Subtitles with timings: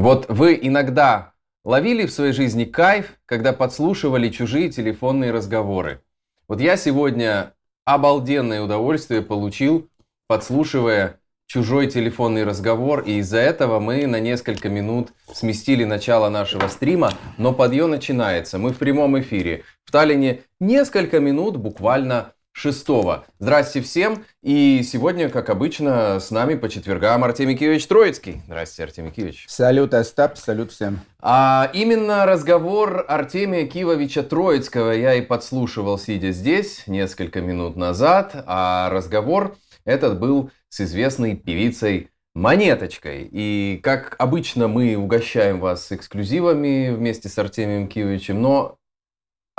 [0.00, 6.00] Вот вы иногда ловили в своей жизни кайф, когда подслушивали чужие телефонные разговоры.
[6.48, 7.52] Вот я сегодня
[7.84, 9.90] обалденное удовольствие получил,
[10.26, 17.12] подслушивая чужой телефонный разговор, и из-за этого мы на несколько минут сместили начало нашего стрима,
[17.36, 18.56] но подъем начинается.
[18.56, 19.64] Мы в прямом эфире.
[19.84, 23.24] В Таллине несколько минут буквально шестого.
[23.38, 24.24] Здрасте всем.
[24.42, 28.42] И сегодня, как обычно, с нами по четвергам Артемий Киевич Троицкий.
[28.46, 29.46] Здрасте, Артемий Киевич.
[29.48, 31.00] Салют, Остап, салют всем.
[31.20, 38.44] А именно разговор Артемия Киевовича Троицкого я и подслушивал, сидя здесь, несколько минут назад.
[38.46, 43.28] А разговор этот был с известной певицей Монеточкой.
[43.32, 48.76] И как обычно мы угощаем вас эксклюзивами вместе с Артемием Киевичем, но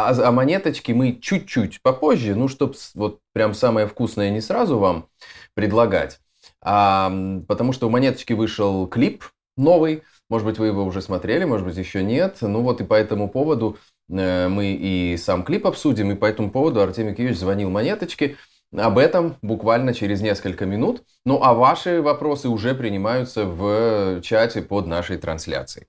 [0.09, 5.07] а, а монеточки мы чуть-чуть попозже, ну, чтобы вот прям самое вкусное не сразу вам
[5.53, 6.19] предлагать.
[6.61, 7.11] А,
[7.47, 9.23] потому что у монеточки вышел клип
[9.57, 10.03] новый.
[10.29, 12.37] Может быть, вы его уже смотрели, может быть, еще нет.
[12.41, 13.77] Ну вот и по этому поводу
[14.09, 16.11] э, мы и сам клип обсудим.
[16.11, 18.37] И по этому поводу Артемий Киевич звонил монеточке.
[18.73, 21.03] Об этом буквально через несколько минут.
[21.25, 25.87] Ну а ваши вопросы уже принимаются в чате под нашей трансляцией.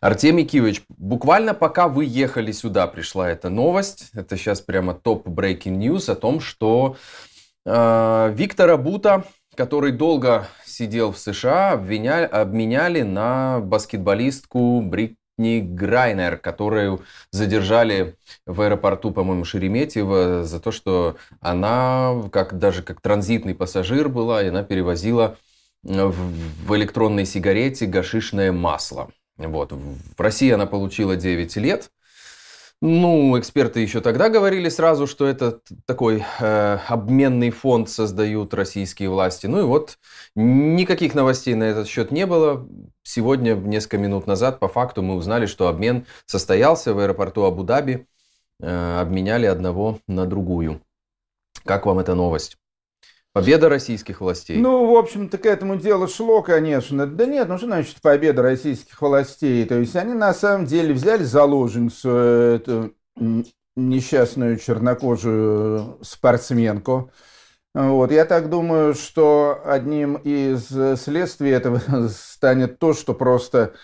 [0.00, 4.10] Артемий Киевич, буквально пока вы ехали сюда, пришла эта новость.
[4.14, 6.96] Это сейчас прямо топ breaking news о том, что
[7.66, 17.02] э, Виктора Бута, который долго сидел в США, обвиняли, обменяли на баскетболистку Бритни Грайнер, которую
[17.30, 18.16] задержали
[18.46, 24.48] в аэропорту, по-моему, Шереметьево за то, что она как, даже как транзитный пассажир была, и
[24.48, 25.36] она перевозила
[25.82, 29.10] в электронной сигарете гашишное масло.
[29.46, 29.72] Вот.
[29.72, 31.90] В России она получила 9 лет.
[32.82, 39.46] Ну, эксперты еще тогда говорили сразу, что это такой э, обменный фонд создают российские власти.
[39.46, 39.98] Ну и вот
[40.34, 42.66] никаких новостей на этот счет не было.
[43.02, 48.06] Сегодня, несколько минут назад, по факту мы узнали, что обмен состоялся в аэропорту Абу-Даби.
[48.62, 50.80] Э, обменяли одного на другую.
[51.64, 52.59] Как вам эта новость?
[53.32, 54.58] Победа российских властей.
[54.58, 57.06] Ну, в общем-то, к этому делу шло, конечно.
[57.06, 59.64] Да нет, ну что значит победа российских властей?
[59.66, 62.94] То есть они на самом деле взяли заложницу, эту
[63.76, 67.12] несчастную чернокожую спортсменку.
[67.72, 68.10] Вот.
[68.10, 70.66] Я так думаю, что одним из
[71.00, 73.74] следствий этого станет то, что просто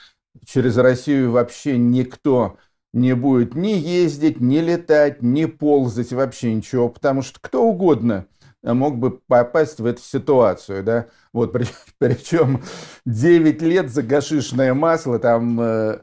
[0.45, 2.57] через Россию вообще никто
[2.93, 8.27] не будет ни ездить, ни летать, ни ползать, вообще ничего, потому что кто угодно–
[8.75, 11.67] мог бы попасть в эту ситуацию, да, вот, при,
[11.99, 12.63] причем
[13.05, 16.03] 9 лет за гашишное масло, там, э,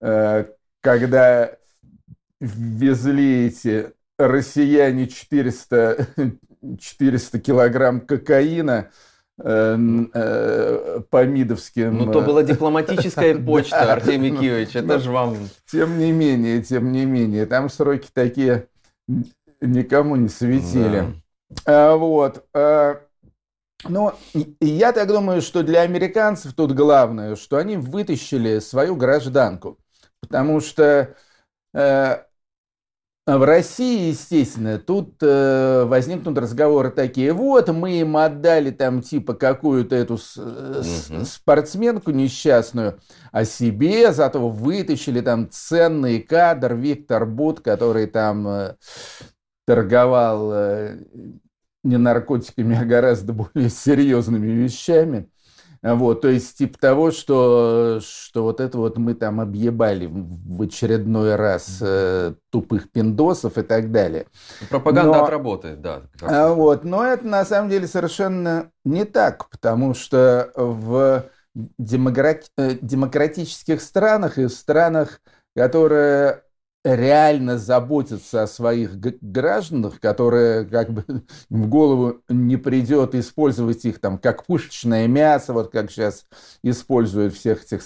[0.00, 0.44] э,
[0.80, 1.52] когда
[2.40, 6.08] везли эти россияне 400,
[6.78, 8.90] 400 килограмм кокаина,
[9.42, 9.78] э,
[10.14, 11.96] э, по МИДовским...
[11.96, 15.36] Ну, то была дипломатическая почта, Артемий Киевич, это же вам...
[15.70, 18.68] Тем не менее, тем не менее, там сроки такие
[19.60, 21.21] никому не светили.
[21.66, 22.44] А, вот.
[22.54, 23.00] А,
[23.84, 24.12] ну,
[24.60, 29.78] я так думаю, что для американцев тут главное, что они вытащили свою гражданку.
[30.20, 31.16] Потому что
[31.74, 32.22] э,
[33.26, 39.94] в России, естественно, тут э, возникнут разговоры такие, вот мы им отдали там типа какую-то
[39.94, 41.24] эту mm-hmm.
[41.24, 48.74] спортсменку несчастную, а себе зато вытащили там ценный кадр Виктор Бут, который там э,
[49.66, 50.98] торговал э,
[51.84, 55.28] не наркотиками, а гораздо более серьезными вещами.
[55.82, 61.34] Вот, то есть типа того, что, что вот это вот мы там объебали в очередной
[61.34, 64.26] раз э, тупых пиндосов и так далее.
[64.70, 66.02] Пропаганда но, отработает, да.
[66.20, 71.24] А, вот, но это на самом деле совершенно не так, потому что в
[71.54, 75.20] демократ, э, демократических странах и в странах,
[75.56, 76.42] которые
[76.84, 81.04] реально заботиться о своих гражданах, которые как бы
[81.48, 86.26] в голову не придет использовать их там как пушечное мясо, вот как сейчас
[86.62, 87.82] используют всех этих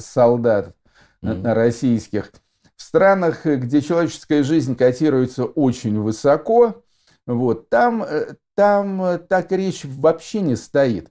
[0.00, 0.74] солдат
[1.22, 1.52] mm-hmm.
[1.52, 2.32] российских.
[2.76, 6.82] В странах, где человеческая жизнь котируется очень высоко,
[7.26, 11.10] вот, там, э, там так речь вообще не стоит.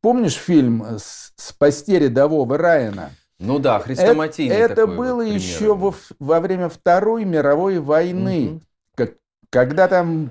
[0.00, 3.10] Помнишь фильм «Спасти рядового Райана»?
[3.42, 8.60] Ну да, хрестоматийный Это, это было вот еще во, во время Второй мировой войны, угу.
[8.94, 9.14] как,
[9.50, 10.30] когда там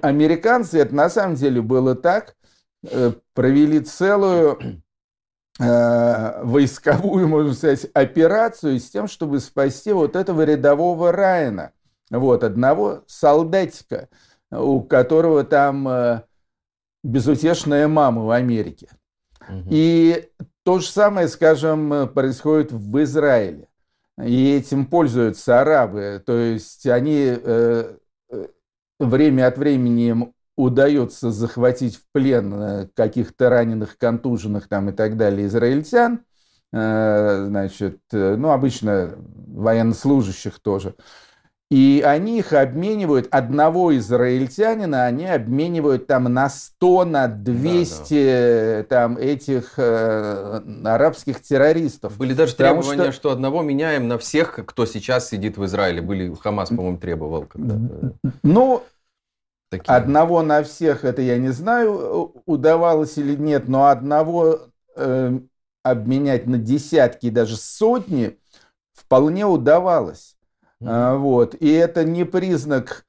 [0.00, 2.36] американцы, это на самом деле было так,
[2.88, 4.58] э, провели целую
[5.58, 11.72] э, войсковую, можно сказать, операцию с тем, чтобы спасти вот этого рядового Райана,
[12.10, 14.08] вот, одного солдатика,
[14.52, 16.22] у которого там э,
[17.02, 18.88] безутешная мама в Америке.
[19.68, 20.28] И
[20.64, 23.68] то же самое, скажем, происходит в Израиле.
[24.22, 26.22] И этим пользуются арабы.
[26.24, 27.96] То есть они э,
[28.30, 28.46] э,
[28.98, 35.16] время от времени им удается захватить в плен э, каких-то раненых, контуженных там и так
[35.16, 36.24] далее израильтян,
[36.72, 40.94] значит, ну, обычно военнослужащих тоже.
[41.70, 48.84] И они их обменивают, одного израильтянина они обменивают там на 100, на 200 да, да.
[48.88, 52.16] там этих э, арабских террористов.
[52.16, 53.12] Были даже требования, что...
[53.12, 56.02] что одного меняем на всех, кто сейчас сидит в Израиле.
[56.02, 57.46] Были, Хамас, по-моему, требовал.
[57.46, 57.78] Когда
[58.42, 58.82] ну,
[59.70, 59.94] Такие.
[59.94, 64.58] одного на всех, это я не знаю, удавалось или нет, но одного
[64.96, 65.38] э,
[65.84, 68.36] обменять на десятки, даже сотни
[68.92, 70.36] вполне удавалось.
[70.82, 71.54] А, вот.
[71.60, 73.04] И это не признак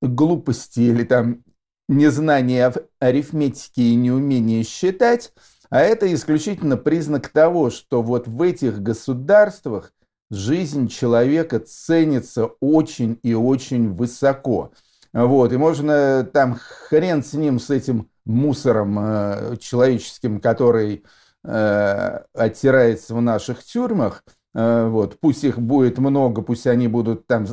[0.00, 1.42] глупости или там
[1.88, 5.32] незнания арифметики и неумения считать,
[5.70, 9.92] а это исключительно признак того, что вот в этих государствах
[10.30, 14.72] жизнь человека ценится очень и очень высоко.
[15.12, 21.02] Вот, и можно там хрен с ним, с этим мусором э, человеческим, который
[21.44, 24.22] э, оттирается в наших тюрьмах–
[24.54, 27.46] вот, пусть их будет много, пусть они будут там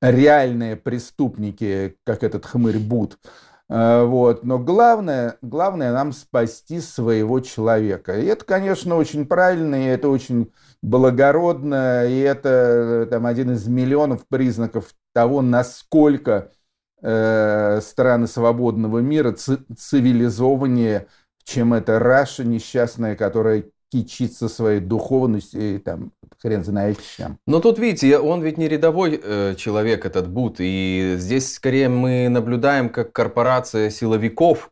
[0.00, 3.18] реальные преступники, как этот хмырь Буд.
[3.68, 4.44] Э, вот.
[4.44, 8.18] Но главное, главное нам спасти своего человека.
[8.18, 10.52] И это, конечно, очень правильно, и это очень
[10.82, 16.52] благородно, и это там, один из миллионов признаков того, насколько
[17.02, 21.08] э, страны свободного мира цивилизованнее,
[21.44, 26.12] чем эта Раша несчастная, которая кичится своей духовностью и там
[26.46, 27.38] хрен знает чем.
[27.46, 32.28] Но тут, видите, он ведь не рядовой э, человек, этот Бут, и здесь скорее мы
[32.28, 34.70] наблюдаем, как корпорация силовиков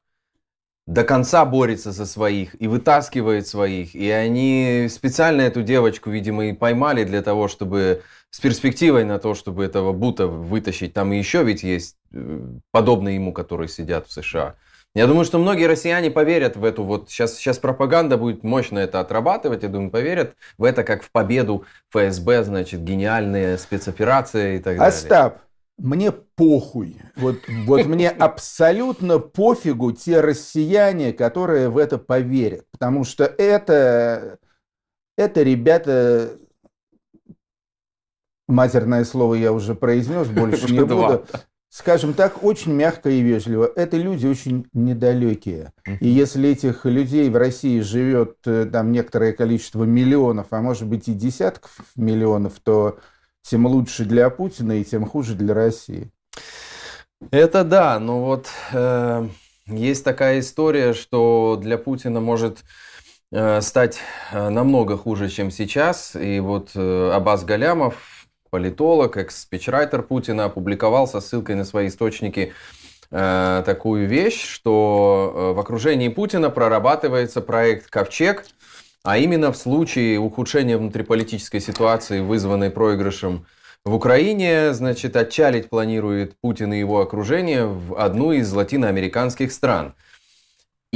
[0.86, 6.52] до конца борется за своих и вытаскивает своих, и они специально эту девочку, видимо, и
[6.52, 10.92] поймали для того, чтобы с перспективой на то, чтобы этого Бута вытащить.
[10.92, 14.54] Там еще ведь есть э, подобные ему, которые сидят в США.
[14.94, 17.10] Я думаю, что многие россияне поверят в эту вот...
[17.10, 19.64] Сейчас, сейчас пропаганда будет мощно это отрабатывать.
[19.64, 24.86] Я думаю, поверят в это как в победу ФСБ, значит, гениальные спецоперации и так далее.
[24.86, 25.40] Остап,
[25.78, 26.96] мне похуй.
[27.16, 32.64] Вот, вот мне абсолютно пофигу те россияне, которые в это поверят.
[32.70, 34.38] Потому что это,
[35.18, 36.38] это ребята
[38.46, 41.26] матерное слово я уже произнес, больше не буду
[41.74, 43.68] скажем так, очень мягко и вежливо.
[43.74, 45.72] Это люди очень недалекие.
[45.98, 51.08] И если этих людей в России живет э, там некоторое количество миллионов, а может быть
[51.08, 53.00] и десятков миллионов, то
[53.42, 56.12] тем лучше для Путина и тем хуже для России.
[57.32, 59.26] Это да, но вот э,
[59.66, 62.58] есть такая история, что для Путина может
[63.32, 63.98] э, стать
[64.30, 66.14] э, намного хуже, чем сейчас.
[66.14, 68.23] И вот э, Абаз Галямов,
[68.54, 72.52] политолог, экс-спичрайтер Путина, опубликовал со ссылкой на свои источники
[73.10, 78.44] э, такую вещь, что э, в окружении Путина прорабатывается проект «Ковчег»,
[79.02, 83.44] а именно в случае ухудшения внутриполитической ситуации, вызванной проигрышем
[83.84, 89.94] в Украине, значит, отчалить планирует Путин и его окружение в одну из латиноамериканских стран–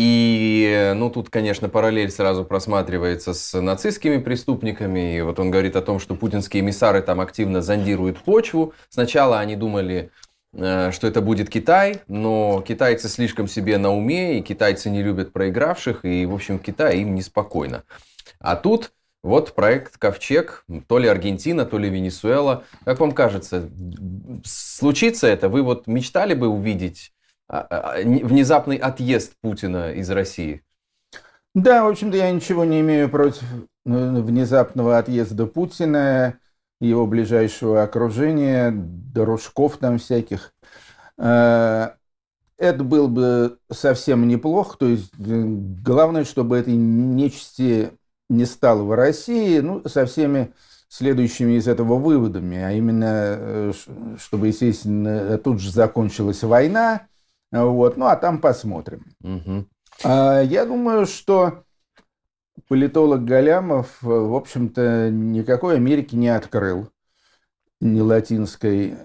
[0.01, 5.17] и, ну, тут, конечно, параллель сразу просматривается с нацистскими преступниками.
[5.17, 8.75] И вот он говорит о том, что путинские эмиссары там активно зондируют почву.
[8.91, 10.13] Сначала они думали,
[10.53, 15.33] э, что это будет Китай, но китайцы слишком себе на уме, и китайцы не любят
[15.33, 17.83] проигравших, и, в общем, в Китае им неспокойно.
[18.39, 18.93] А тут
[19.25, 22.63] вот проект «Ковчег», то ли Аргентина, то ли Венесуэла.
[22.85, 23.69] Как вам кажется,
[24.45, 25.49] случится это?
[25.49, 27.11] Вы вот мечтали бы увидеть
[27.49, 30.63] внезапный отъезд Путина из России?
[31.55, 33.43] Да, в общем-то, я ничего не имею против
[33.85, 36.39] ну, внезапного отъезда Путина,
[36.81, 40.53] его ближайшего окружения, дружков там всяких.
[42.59, 44.77] Это был бы совсем неплохо.
[44.79, 45.45] То есть э,
[45.85, 47.93] главное, чтобы этой нечисти
[48.29, 50.53] не стало в России, ну, со всеми
[50.89, 53.73] следующими из этого выводами, а именно, э,
[54.19, 57.03] чтобы, естественно, тут же закончилась война,
[57.51, 57.97] вот.
[57.97, 59.05] Ну, а там посмотрим.
[59.23, 59.67] Угу.
[60.05, 61.65] Я думаю, что
[62.69, 66.91] политолог Галямов, в общем-то, никакой Америки не открыл.
[67.81, 68.97] Ни латинской,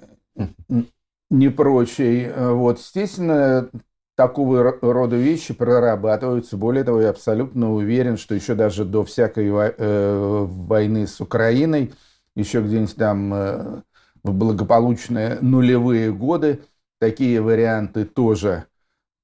[1.29, 2.31] ни прочей.
[2.35, 3.69] Вот, естественно,
[4.15, 6.57] такого рода вещи прорабатываются.
[6.57, 11.93] Более того, я абсолютно уверен, что еще даже до всякой э, войны с Украиной,
[12.35, 13.81] еще где-нибудь там э,
[14.23, 16.61] в благополучные нулевые годы,
[17.03, 18.63] такие варианты тоже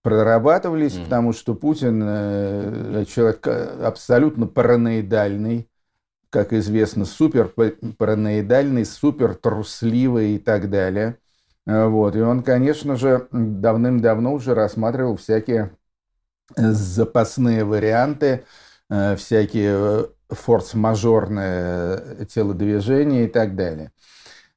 [0.01, 1.03] прорабатывались, mm.
[1.05, 5.69] потому что Путин э, человек абсолютно параноидальный,
[6.29, 7.53] как известно, супер
[7.98, 11.19] параноидальный, супер трусливый и так далее.
[11.65, 12.17] Вот.
[12.17, 15.71] И он, конечно же, давным-давно уже рассматривал всякие
[16.57, 18.43] запасные варианты,
[18.89, 23.93] всякие форс-мажорные телодвижения и так далее.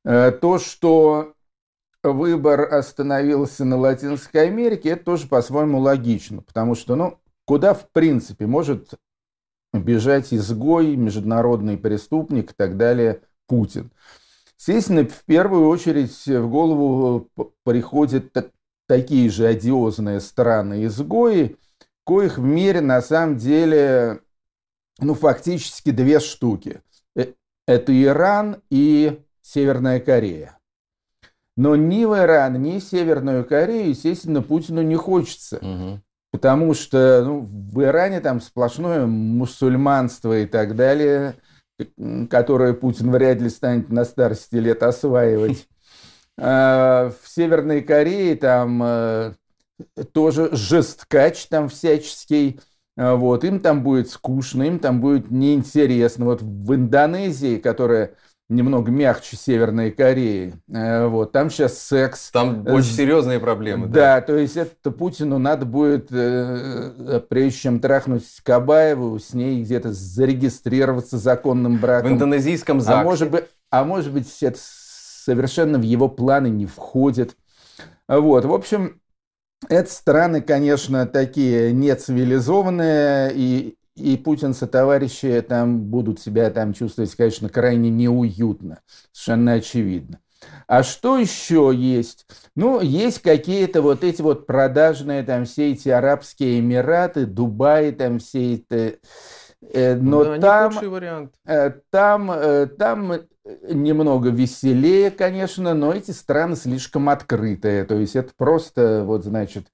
[0.03, 1.35] То, что
[2.03, 8.47] выбор остановился на Латинской Америке, это тоже по-своему логично, потому что, ну, куда в принципе
[8.47, 8.95] может
[9.73, 13.91] бежать изгой, международный преступник и так далее Путин.
[14.59, 17.29] Естественно, в первую очередь в голову
[17.65, 18.33] приходят
[18.87, 21.57] такие же одиозные страны-изгои,
[22.05, 24.21] коих в мире на самом деле,
[24.99, 26.83] ну, фактически две штуки.
[27.17, 27.33] Э,
[27.67, 30.59] это Иран и Северная Корея.
[31.57, 35.59] Но ни в Иран, ни в Северную Корею, естественно, Путину не хочется.
[35.59, 36.01] Угу.
[36.33, 41.35] Потому что ну, в Иране там сплошное мусульманство и так далее,
[42.31, 45.69] которое Путин вряд ли станет на старости лет осваивать.
[46.39, 49.35] А в Северной Корее там э,
[50.13, 52.59] тоже жесткач там всяческий.
[52.97, 56.25] А вот, им там будет скучно, им там будет неинтересно.
[56.25, 58.15] Вот в Индонезии, которая
[58.49, 60.55] немного мягче Северной Кореи.
[60.73, 62.31] Э, вот, там сейчас секс.
[62.31, 63.87] Там очень серьезные проблемы.
[63.87, 69.63] Да, да то есть это Путину надо будет, э, прежде чем трахнуть Кабаеву, с ней
[69.63, 72.11] где-то зарегистрироваться законным браком.
[72.11, 73.01] В индонезийском ЗАГСе.
[73.01, 77.37] А может быть, а может быть это совершенно в его планы не входит.
[78.09, 79.01] Вот, в общем,
[79.69, 87.15] это страны, конечно, такие нецивилизованные, и и Путин со товарищи там будут себя там чувствовать,
[87.15, 88.81] конечно, крайне неуютно,
[89.13, 90.19] совершенно очевидно.
[90.67, 92.27] А что еще есть?
[92.57, 98.57] Ну, есть какие-то вот эти вот продажные там все эти Арабские Эмираты, Дубай, там все
[98.57, 98.97] это...
[99.73, 101.35] Э, но да, там, вариант.
[101.45, 103.13] Э, там, э, там
[103.45, 107.85] немного веселее, конечно, но эти страны слишком открытые.
[107.85, 109.67] То есть это просто, вот, значит,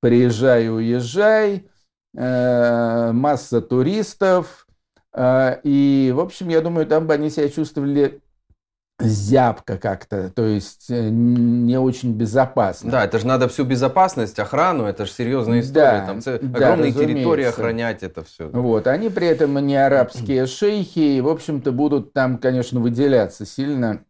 [0.00, 1.69] приезжай, уезжай,
[2.14, 4.66] масса туристов.
[5.12, 8.20] Э, и, в общем, я думаю, там бы они себя чувствовали
[9.02, 12.90] зябко как-то, то есть э, не очень безопасно.
[12.90, 16.90] Да, это же надо всю безопасность, охрану, это же серьезная история, да, там да, огромные
[16.90, 17.00] разумеется.
[17.00, 18.48] территории охранять это все.
[18.50, 24.04] Вот, они при этом не арабские шейхи, и, в общем-то, будут там, конечно, выделяться сильно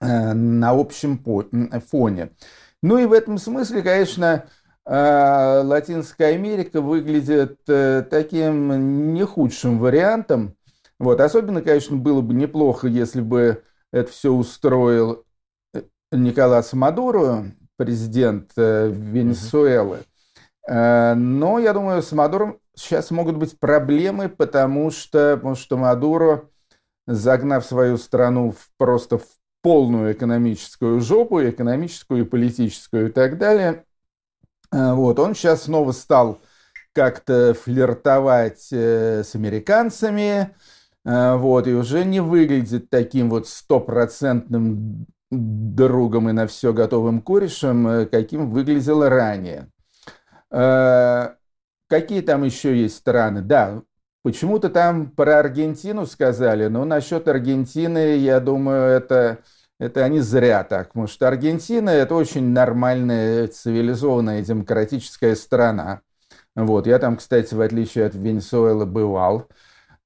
[0.00, 1.22] э, на общем
[1.90, 2.30] фоне.
[2.82, 4.44] Ну и в этом смысле, конечно,
[4.86, 10.56] а Латинская Америка выглядит э, таким не худшим вариантом.
[10.98, 11.20] Вот.
[11.20, 15.24] Особенно, конечно, было бы неплохо, если бы это все устроил
[15.74, 15.82] э,
[16.12, 17.44] Николас Мадуро,
[17.76, 20.00] президент э, Венесуэлы.
[20.68, 26.44] Но я думаю, с Мадуром сейчас могут быть проблемы, потому что, потому что Мадуро,
[27.08, 29.26] загнав свою страну в, просто в
[29.62, 33.84] полную экономическую жопу, экономическую и политическую и так далее,
[34.72, 36.40] вот, он сейчас снова стал
[36.92, 40.54] как-то флиртовать э, с американцами,
[41.04, 48.08] э, вот, и уже не выглядит таким вот стопроцентным другом и на все готовым корешем,
[48.10, 49.68] каким выглядел ранее.
[50.50, 53.40] Какие там еще есть страны?
[53.40, 53.82] Да,
[54.24, 59.38] почему-то там про Аргентину сказали, но насчет Аргентины, я думаю, это
[59.80, 66.02] это они зря так, потому что Аргентина– это очень нормальная, цивилизованная, демократическая страна.
[66.54, 66.86] Вот.
[66.86, 69.48] Я там, кстати, в отличие от Венесуэлы, бывал.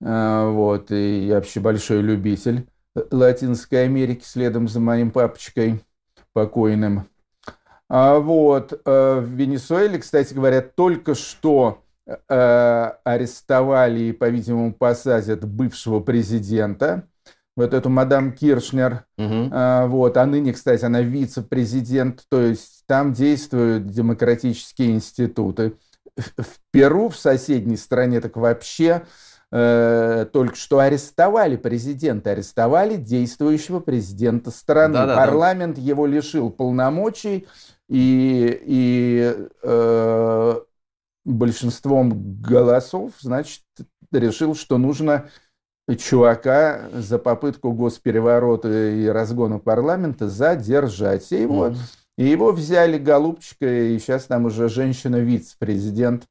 [0.01, 0.93] А, вот.
[0.93, 2.69] И я вообще большой любитель
[3.11, 5.83] Латинской Америки, следом за моим папочкой
[6.33, 7.09] покойным.
[7.89, 8.81] А вот.
[8.85, 17.09] Э, в Венесуэле, кстати говоря, только что э, арестовали и, по-видимому, посадят бывшего президента–
[17.57, 19.49] вот эту мадам Киршнер, угу.
[19.53, 25.75] а, вот, а ныне, кстати, она вице-президент, то есть там действуют демократические институты.
[26.17, 29.03] В, в Перу, в соседней стране, так вообще
[29.51, 34.95] э, только что арестовали президента, арестовали действующего президента страны.
[34.95, 35.83] Да, да, Парламент да.
[35.83, 37.47] его лишил полномочий,
[37.89, 40.61] и, и э,
[41.25, 43.63] большинством голосов, значит,
[44.13, 45.29] решил, что нужно
[45.99, 51.31] чувака за попытку госпереворота и разгона парламента задержать.
[51.33, 51.75] И его,
[52.17, 56.25] и его взяли голубчика, и сейчас там уже женщина-вице-президент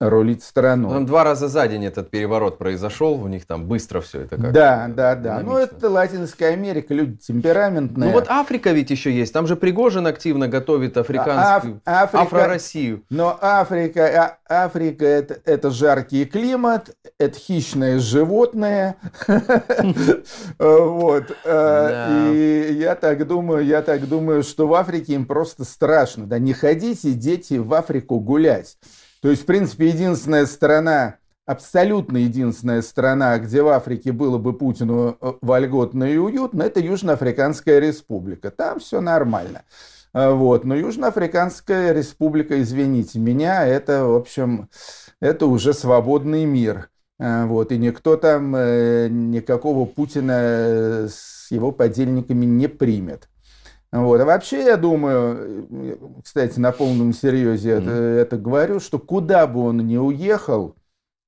[0.00, 0.90] рулить страной.
[0.90, 4.52] Там два раза за день этот переворот произошел, у них там быстро все это как
[4.52, 5.40] Да, да, да.
[5.40, 8.08] Ну, это Латинская Америка, люди темпераментные.
[8.08, 9.32] Ну, вот Африка ведь еще есть.
[9.32, 13.04] Там же Пригожин активно готовит африканскую, а, Аф, Африка, Афро-Россию.
[13.08, 18.96] Но Африка, а, Африка это, это жаркий климат, это хищное животное.
[20.58, 21.36] Вот.
[21.44, 26.26] Э, и я так думаю, я так думаю, что в Африке им просто страшно.
[26.26, 28.76] Да не ходите, дети, в Африку гулять.
[29.24, 31.16] То есть, в принципе, единственная страна,
[31.46, 37.78] абсолютно единственная страна, где в Африке было бы Путину э, вольготно и уютно, это Южноафриканская
[37.78, 38.50] республика.
[38.50, 39.62] Там все нормально.
[40.12, 40.66] А, вот.
[40.66, 44.68] Но Южноафриканская республика, извините меня, это, в общем,
[45.20, 46.90] это уже свободный мир.
[47.18, 47.72] А, вот.
[47.72, 53.30] И никто там э, никакого Путина э, с его подельниками не примет.
[53.94, 54.20] Вот.
[54.20, 55.68] А вообще, я думаю,
[56.24, 57.82] кстати, на полном серьезе mm.
[57.82, 60.74] это, это говорю, что куда бы он ни уехал,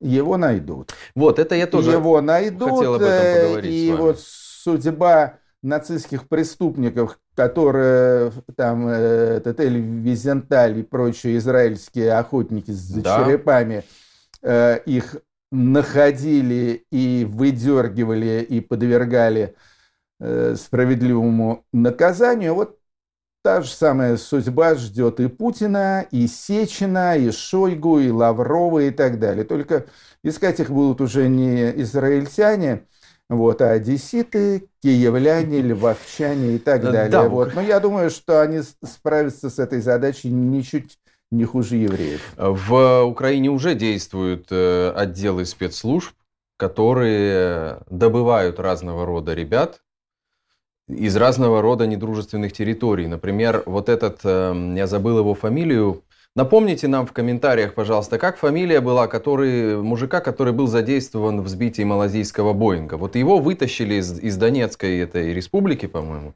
[0.00, 0.92] его найдут.
[1.14, 6.28] Вот, это я тоже его найдут, хотел об этом э, поговорить И вот судьба нацистских
[6.28, 13.24] преступников, которые там э, этот Эль Визенталь и прочие израильские охотники с да.
[13.24, 13.84] черепами
[14.42, 15.16] э, их
[15.52, 19.54] находили и выдергивали и подвергали Э,
[20.20, 22.54] справедливому наказанию.
[22.54, 22.78] Вот
[23.42, 29.20] та же самая судьба ждет и Путина, и Сечина, и Шойгу, и Лаврова и так
[29.20, 29.44] далее.
[29.44, 29.86] Только
[30.24, 32.86] искать их будут уже не израильтяне,
[33.28, 37.08] вот, а одесситы, киевляне, львовчане и так далее.
[37.08, 37.54] Да, вот.
[37.54, 40.98] Но я думаю, что они справятся с этой задачей ничуть
[41.30, 42.34] не хуже евреев.
[42.36, 46.14] В Украине уже действуют э, отделы спецслужб,
[46.56, 49.82] которые добывают разного рода ребят,
[50.88, 53.06] из разного рода недружественных территорий.
[53.06, 56.02] Например, вот этот, эм, я забыл его фамилию,
[56.36, 61.82] Напомните нам в комментариях, пожалуйста, как фамилия была который, мужика, который был задействован в сбитии
[61.82, 62.96] малазийского Боинга.
[62.98, 66.34] Вот его вытащили из, из Донецкой этой республики, по-моему.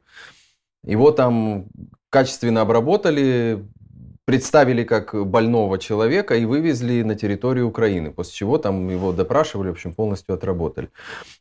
[0.83, 1.65] Его там
[2.09, 3.63] качественно обработали,
[4.31, 9.71] представили как больного человека и вывезли на территорию Украины, после чего там его допрашивали, в
[9.71, 10.89] общем, полностью отработали.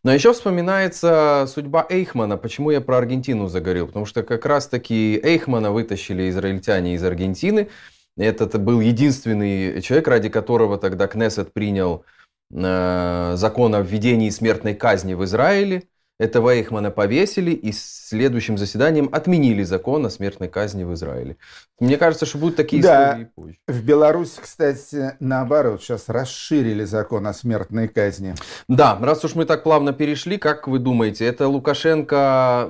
[0.03, 2.37] Но еще вспоминается судьба Эйхмана.
[2.37, 3.87] Почему я про Аргентину заговорил?
[3.87, 7.69] Потому что как раз-таки Эйхмана вытащили израильтяне из Аргентины.
[8.17, 12.05] Это был единственный человек, ради которого тогда Кнессет принял
[12.53, 15.85] э, закон о введении смертной казни в Израиле.
[16.21, 21.39] Этого Эйхмана повесили и следующим заседанием отменили закон о смертной казни в Израиле.
[21.79, 23.13] Мне кажется, что будут такие да.
[23.13, 23.57] истории позже.
[23.67, 28.35] В Беларуси, кстати, наоборот, сейчас расширили закон о смертной казни.
[28.69, 32.69] Да, раз уж мы так плавно перешли, как вы думаете, это Лукашенко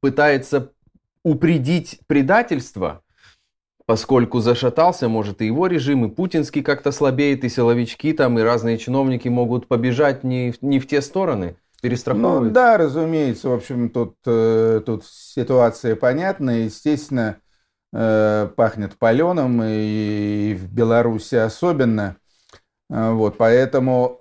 [0.00, 0.72] пытается
[1.22, 3.02] упредить предательство?
[3.84, 8.78] поскольку зашатался, может, и его режим, и путинский как-то слабеет, и силовички там, и разные
[8.78, 12.48] чиновники могут побежать не, не в те стороны перестраховывать?
[12.48, 13.48] Ну да, разумеется.
[13.48, 16.62] В общем, тут, э, тут ситуация понятна.
[16.64, 17.38] Естественно,
[17.92, 22.16] э, пахнет паленым, и в Беларуси особенно.
[22.88, 24.18] Э, вот, поэтому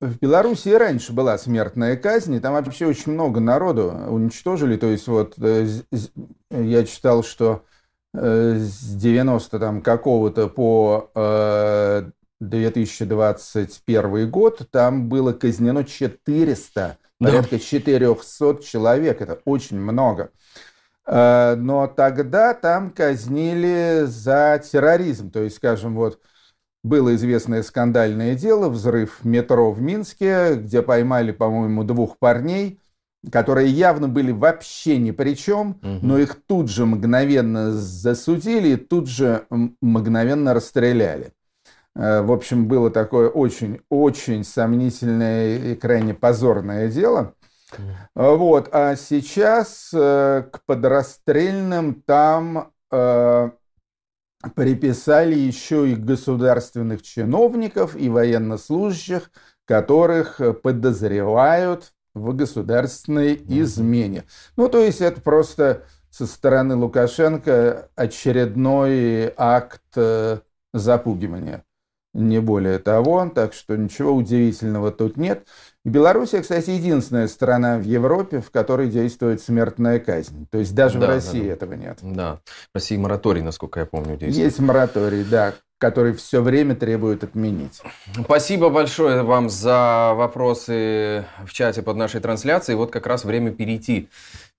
[0.00, 4.76] в Беларуси раньше была смертная казнь, и там вообще очень много народу уничтожили.
[4.76, 7.64] То есть вот я читал, что
[8.12, 11.10] с 90 там какого-то по
[12.48, 17.26] 2021 год, там было казнено 400, да.
[17.26, 19.20] порядка 400 человек.
[19.20, 20.30] Это очень много.
[21.06, 25.30] Э, но тогда там казнили за терроризм.
[25.30, 26.20] То есть, скажем, вот
[26.82, 32.78] было известное скандальное дело, взрыв метро в Минске, где поймали, по-моему, двух парней,
[33.32, 35.98] которые явно были вообще ни при чем, угу.
[36.02, 39.46] но их тут же мгновенно засудили и тут же
[39.80, 41.32] мгновенно расстреляли.
[41.96, 47.34] Э, в общем, было такое очень-очень сомнительное и крайне позорное дело.
[48.14, 48.68] Э, вот.
[48.72, 52.70] А сейчас э, к подрастрельным там
[54.54, 59.32] приписали еще и государственных чиновников и военнослужащих,
[59.64, 64.22] которых подозревают в государственной измене.
[64.56, 69.82] Ну, то есть это просто со стороны Лукашенко очередной акт
[70.72, 71.64] запугивания
[72.14, 75.46] не более того, так что ничего удивительного тут нет.
[75.84, 80.46] Белоруссия, кстати, единственная страна в Европе, в которой действует смертная казнь.
[80.50, 81.52] То есть даже да, в России да, да.
[81.52, 81.98] этого нет.
[82.00, 82.40] Да,
[82.72, 84.46] в России мораторий, насколько я помню, действует.
[84.46, 85.52] Есть мораторий, да.
[85.78, 87.82] который все время требует отменить.
[88.24, 92.78] Спасибо большое вам за вопросы в чате под нашей трансляцией.
[92.78, 94.08] Вот как раз время перейти.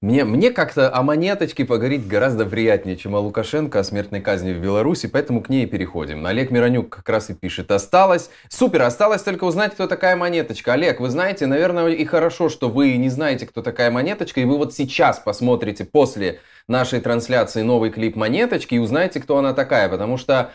[0.01, 4.60] Мне, мне как-то о монеточке поговорить гораздо приятнее, чем о Лукашенко, о смертной казни в
[4.60, 6.25] Беларуси, поэтому к ней переходим.
[6.25, 7.71] Олег Миронюк как раз и пишет.
[7.71, 10.73] Осталось, супер, осталось только узнать, кто такая монеточка.
[10.73, 14.58] Олег, вы знаете, наверное, и хорошо, что вы не знаете, кто такая монеточка, и вы
[14.58, 20.17] вот сейчас посмотрите после нашей трансляции новый клип монеточки и узнаете, кто она такая, потому
[20.17, 20.51] что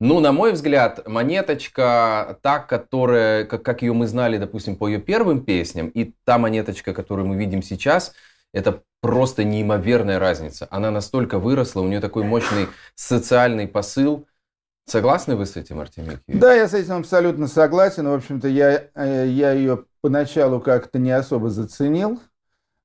[0.00, 4.98] ну, на мой взгляд, монеточка, та, которая, как, как ее мы знали, допустим, по ее
[4.98, 8.14] первым песням, и та монеточка, которую мы видим сейчас,
[8.52, 10.66] это просто неимоверная разница.
[10.70, 14.26] Она настолько выросла, у нее такой мощный социальный посыл.
[14.86, 16.18] Согласны вы с этим, Артемий?
[16.26, 18.08] Да, я с этим абсолютно согласен.
[18.08, 22.20] В общем-то, я, э, я ее поначалу как-то не особо заценил.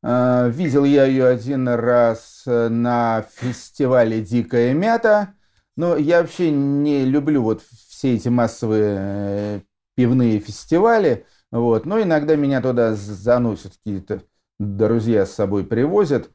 [0.04, 5.34] Э, видел я ее один раз э, на фестивале «Дикая мята»,
[5.78, 9.62] но я вообще не люблю вот все эти массовые э,
[9.96, 11.26] пивные фестивали.
[11.52, 11.86] Вот.
[11.86, 14.24] Но иногда меня туда заносят какие-то
[14.64, 16.30] друзья с собой привозят.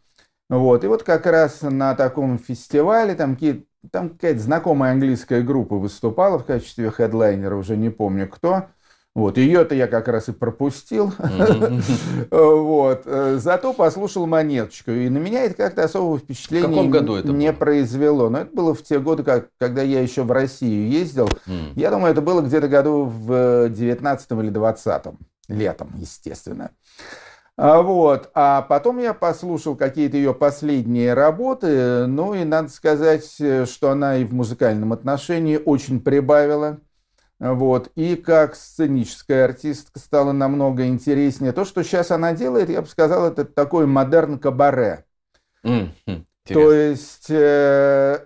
[0.48, 0.84] Вот.
[0.84, 6.38] И вот как раз на таком фестивале там, какие, там какая-то знакомая английская группа выступала
[6.38, 8.66] в качестве хедлайнера, уже не помню кто.
[9.14, 11.12] Вот, ее-то я как раз и пропустил.
[12.30, 13.02] вот.
[13.04, 14.92] Зато послушал монеточку.
[14.92, 17.58] И на меня это как-то особого впечатления в каком году это не было?
[17.58, 18.28] произвело.
[18.28, 21.28] Но это было в те годы, как, когда я еще в Россию ездил.
[21.74, 25.04] Я думаю, это было где-то году в 19 или 20
[25.48, 26.70] летом, естественно.
[27.58, 28.30] А, вот.
[28.34, 33.24] А потом я послушал какие-то ее последние работы, ну и надо сказать,
[33.68, 36.78] что она и в музыкальном отношении очень прибавила.
[37.40, 37.90] Вот.
[37.96, 41.52] И как сценическая артистка стала намного интереснее.
[41.52, 45.04] То, что сейчас она делает, я бы сказал, это такой модерн кабаре.
[45.64, 46.24] Mm-hmm.
[46.44, 48.20] То есть, э,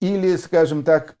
[0.00, 1.16] или, скажем так,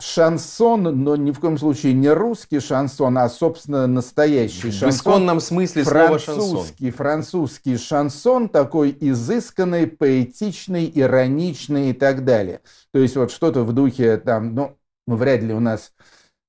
[0.00, 4.90] шансон, но ни в коем случае не русский шансон, а, собственно, настоящий шансон.
[4.90, 6.66] В исконном смысле слова шансон.
[6.92, 12.60] Французский шансон, такой изысканный, поэтичный, ироничный и так далее.
[12.92, 14.76] То есть вот что-то в духе там, ну,
[15.06, 15.92] вряд ли у нас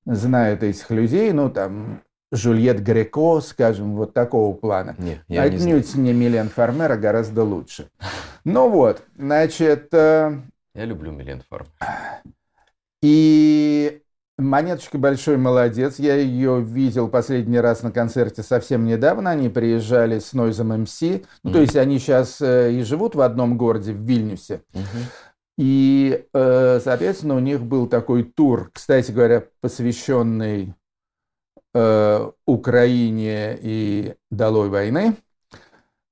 [0.04, 4.96] знают этих людей, ну, там, Жюльет Греко, скажем, вот такого плана.
[4.98, 7.88] Не, я Отнюдь не, не Милен Фармера, гораздо лучше.
[8.44, 9.94] Ну вот, значит...
[9.94, 10.40] Э,
[10.74, 11.70] я люблю Милен Фармер.
[13.02, 14.02] И
[14.38, 15.98] Монеточка большой молодец.
[15.98, 19.30] Я ее видел последний раз на концерте совсем недавно.
[19.30, 21.24] Они приезжали с Noise MC.
[21.42, 21.52] Ну, mm-hmm.
[21.54, 24.60] то есть они сейчас э, и живут в одном городе, в Вильнюсе.
[24.74, 25.02] Mm-hmm.
[25.58, 30.74] И, э, соответственно, у них был такой тур, кстати говоря, посвященный
[31.74, 35.16] э, Украине и долой войны.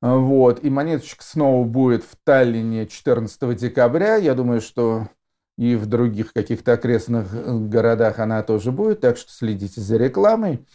[0.00, 0.64] Вот.
[0.64, 4.16] И монеточка снова будет в Таллине 14 декабря.
[4.16, 5.08] Я думаю, что
[5.56, 10.66] и в других каких-то окрестных городах она тоже будет, так что следите за рекламой.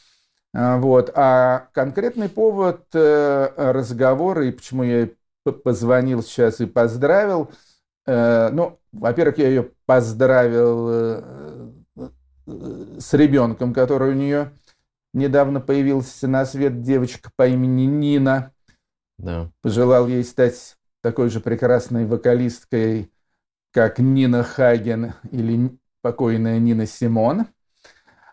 [0.54, 1.12] Вот.
[1.15, 5.10] А конкретный повод э, разговора, и почему я
[5.63, 7.52] позвонил сейчас и поздравил–
[8.10, 11.70] Э, ну, во-первых, я ее поздравил э,
[12.98, 14.52] с ребенком, который у нее
[15.13, 18.52] недавно появился на свет, девочка по имени Нина.
[19.20, 19.52] Да.
[19.62, 23.12] Пожелал ей стать такой же прекрасной вокалисткой,
[23.71, 27.47] как Нина Хаген или покойная Нина Симон.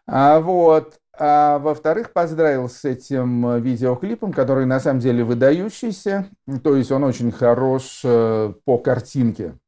[0.06, 6.28] А вот, а во-вторых, поздравил с этим видеоклипом, который на самом деле выдающийся,
[6.62, 9.58] то есть он очень хорош э, по картинке.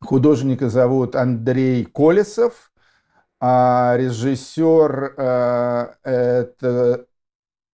[0.00, 2.72] Художника зовут Андрей Колесов,
[3.40, 7.06] а режиссер э, это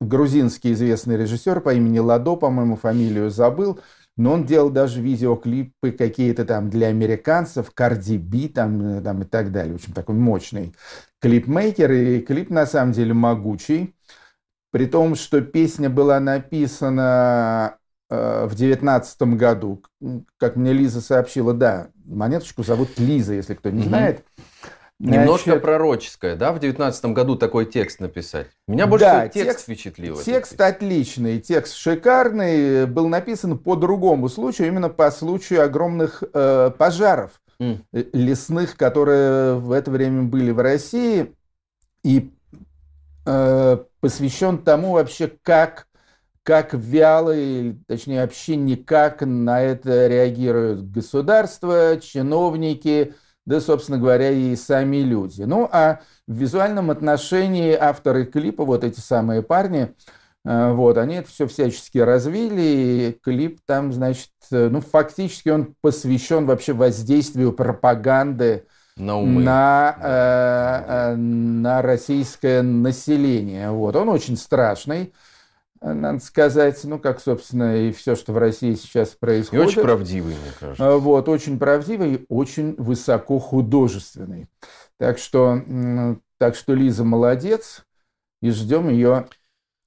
[0.01, 3.81] грузинский известный режиссер по имени Ладо, по-моему, фамилию забыл,
[4.19, 9.53] но он делал даже видеоклипы какие-то там для американцев, Cardi B там, там и так
[9.53, 9.73] далее.
[9.73, 10.75] В общем, такой мощный
[11.21, 13.95] клипмейкер, и клип на самом деле могучий.
[14.73, 17.77] При том, что песня была написана
[18.11, 19.83] э, в девятнадцатом году.
[20.37, 24.25] Как мне Лиза сообщила, да, монеточку зовут Лиза, если кто не знает.
[24.27, 24.58] Значит,
[25.01, 28.49] Немножко пророческое, да, в девятнадцатом году такой текст написать?
[28.67, 30.17] Меня больше да, текст, текст впечатлил.
[30.21, 37.41] Текст отличный, текст шикарный, был написан по другому случаю, именно по случаю огромных э, пожаров
[37.61, 38.11] mm.
[38.13, 41.33] лесных, которые в это время были в России,
[42.03, 42.33] и
[43.25, 45.87] э, посвящен тому вообще, как
[46.43, 53.13] как вяло, или, точнее вообще никак на это реагируют государства, чиновники,
[53.49, 55.43] да, собственно говоря, и сами люди.
[55.43, 59.95] Ну, а в визуальном отношении авторы клипа, вот эти самые парни,
[60.45, 65.75] э, вот, они это все всячески развили, и клип там, значит, э, ну, фактически он
[65.81, 68.67] посвящен вообще воздействию пропаганды
[68.99, 69.43] на, умы.
[69.43, 73.71] на, э, на российское население.
[73.71, 73.97] Вот.
[73.97, 75.15] Он очень страшный,
[75.81, 79.65] надо сказать, ну, как, собственно, и все, что в России сейчас происходит.
[79.65, 80.97] И очень правдивый, мне кажется.
[80.99, 84.49] Вот, очень правдивый, очень высоко художественный.
[84.99, 85.63] Так что,
[86.39, 87.85] так что Лиза молодец,
[88.43, 89.27] и ждем ее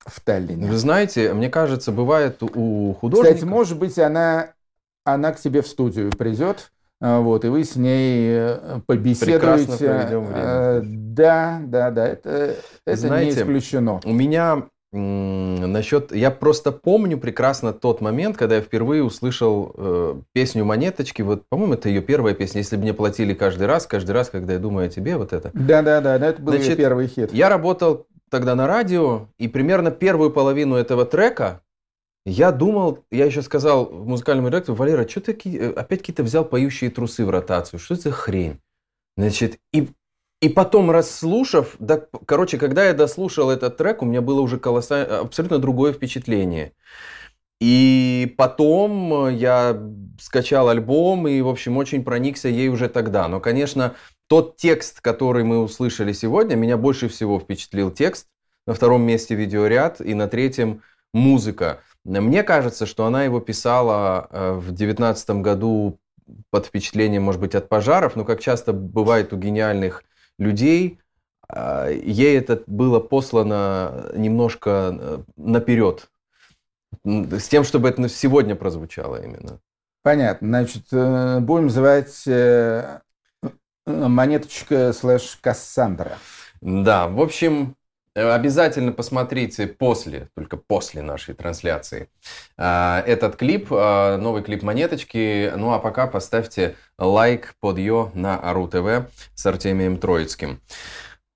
[0.06, 0.68] в Таллине.
[0.68, 3.34] Вы знаете, мне кажется, бывает у художника...
[3.34, 4.54] Кстати, может быть, она,
[5.04, 9.86] она к тебе в студию придет, а, вот, и вы с ней э, побеседуете.
[9.88, 14.00] Э, да, да, да, это, это Знаете, не исключено.
[14.06, 16.12] У меня насчет...
[16.14, 21.22] Я просто помню прекрасно тот момент, когда я впервые услышал э, песню «Монеточки».
[21.22, 22.60] Вот, по-моему, это ее первая песня.
[22.60, 25.52] Если бы мне платили каждый раз, каждый раз, когда я думаю о тебе, вот это.
[25.54, 27.34] Да, да, да, это был Значит, ее первый хит.
[27.34, 31.62] Я работал тогда на радио, и примерно первую половину этого трека
[32.26, 36.92] я думал, я еще сказал музыкальному редактору, Валера, что ты э, опять какие-то взял поющие
[36.92, 37.80] трусы в ротацию?
[37.80, 38.60] Что это за хрень?
[39.18, 39.90] Значит, и,
[40.42, 45.20] и потом расслушав, да, короче, когда я дослушал этот трек, у меня было уже колоссально,
[45.20, 46.74] абсолютно другое впечатление.
[47.60, 49.80] И потом я
[50.20, 53.28] скачал альбом и, в общем, очень проникся ей уже тогда.
[53.28, 53.94] Но, конечно,
[54.26, 58.28] тот текст, который мы услышали сегодня, меня больше всего впечатлил текст.
[58.66, 60.82] На втором месте видеоряд и на третьем
[61.14, 61.82] музыка.
[62.04, 66.00] Мне кажется, что она его писала э, в девятнадцатом году
[66.50, 70.04] под впечатлением, может быть, от пожаров, но как часто бывает у гениальных
[70.42, 71.00] людей,
[71.50, 76.10] э, ей это было послано немножко э, наперед,
[77.06, 79.60] с тем, чтобы это сегодня прозвучало именно.
[80.04, 80.48] Понятно.
[80.48, 82.24] Значит, будем называть
[83.86, 86.18] монеточка слэш Кассандра.
[86.62, 87.81] Да, в общем, Э,
[88.14, 92.10] обязательно посмотрите после, только после нашей трансляции
[92.58, 95.52] а, этот клип, а, новый клип «Монеточки».
[95.56, 100.60] Ну а пока поставьте лайк под ее на Ару ТВ с Артемием Троицким.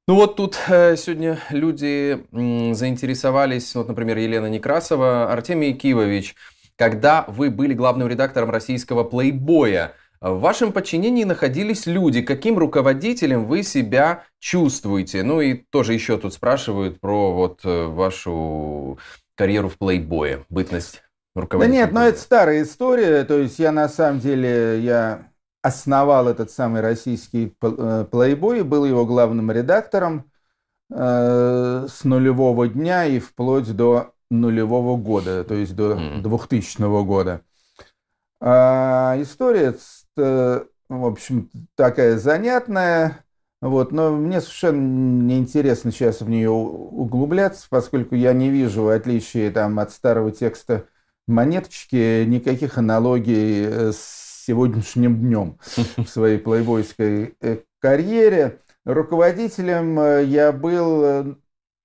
[0.07, 6.35] Ну вот тут э, сегодня люди заинтересовались, вот, например, Елена Некрасова, Артемий Кивович,
[6.75, 9.93] когда вы были главным редактором российского «Плейбоя»,
[10.31, 12.21] в вашем подчинении находились люди.
[12.21, 15.23] Каким руководителем вы себя чувствуете?
[15.23, 18.97] Ну и тоже еще тут спрашивают про вот э, вашу
[19.35, 21.03] карьеру в плейбое, бытность
[21.35, 21.79] руководителя.
[21.79, 23.23] Да нет, но это старая история.
[23.23, 25.27] То есть я на самом деле, я
[25.61, 30.31] основал этот самый российский э, плейбой, был его главным редактором
[30.89, 36.21] э, с нулевого дня и вплоть до нулевого года, то есть до mm.
[36.21, 37.41] 2000 года.
[38.41, 39.75] А история
[40.15, 43.25] в общем, такая занятная.
[43.61, 49.49] Вот, но мне совершенно неинтересно сейчас в нее углубляться, поскольку я не вижу, в отличие
[49.49, 50.85] там, от старого текста
[51.27, 55.57] монеточки, никаких аналогий э, с сегодняшним днем
[55.97, 58.59] в своей плейбойской э, карьере.
[58.83, 61.37] Руководителем э, я был,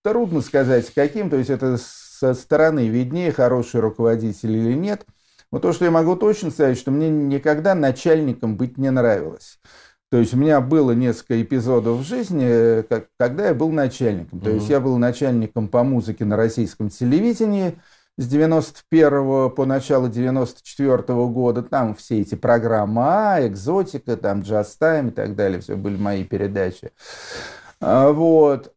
[0.02, 5.06] трудно сказать каким, то есть это со стороны виднее, хороший руководитель или нет–
[5.52, 9.58] но то, что я могу точно сказать, что мне никогда начальником быть не нравилось.
[10.10, 12.84] То есть у меня было несколько эпизодов в жизни,
[13.16, 14.40] когда я был начальником.
[14.40, 14.44] Mm-hmm.
[14.44, 17.78] То есть я был начальником по музыке на российском телевидении
[18.18, 21.62] с 91 по начало 94 года.
[21.62, 25.60] Там все эти программы А, Экзотика, там Джаз Тайм и так далее.
[25.60, 26.90] Все были мои передачи.
[27.80, 28.74] А, вот.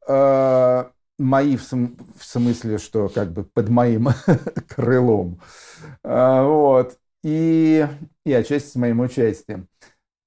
[1.24, 4.10] Мои в, см- в смысле, что как бы под моим
[4.70, 5.40] крылом.
[6.04, 6.98] А, вот.
[7.24, 7.88] И,
[8.26, 9.68] и отчасти с моим участием.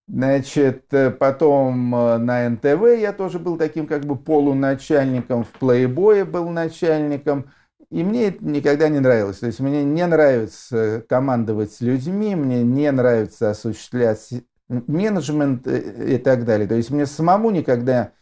[0.09, 6.25] Значит, э, потом э, на НТВ я тоже был таким как бы полуначальником, в плейбое
[6.25, 7.51] был начальником.
[7.91, 9.39] И мне это никогда не нравилось.
[9.39, 14.29] То есть мне не нравится командовать людьми, мне не нравится осуществлять
[14.69, 16.69] менеджмент э, и так далее.
[16.69, 18.13] То есть мне самому никогда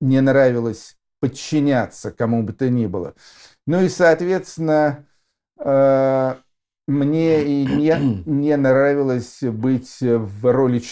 [0.00, 3.14] не нравилось подчиняться кому бы то ни было.
[3.66, 5.06] Ну и, соответственно,
[6.86, 10.82] мне и не, не нравилось быть в роли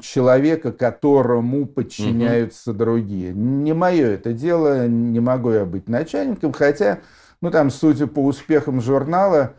[0.00, 2.78] человека, которому подчиняются угу.
[2.78, 3.32] другие.
[3.32, 6.98] Не мое это дело, не могу я быть начальником, хотя,
[7.40, 9.52] ну там, судя по успехам журнала,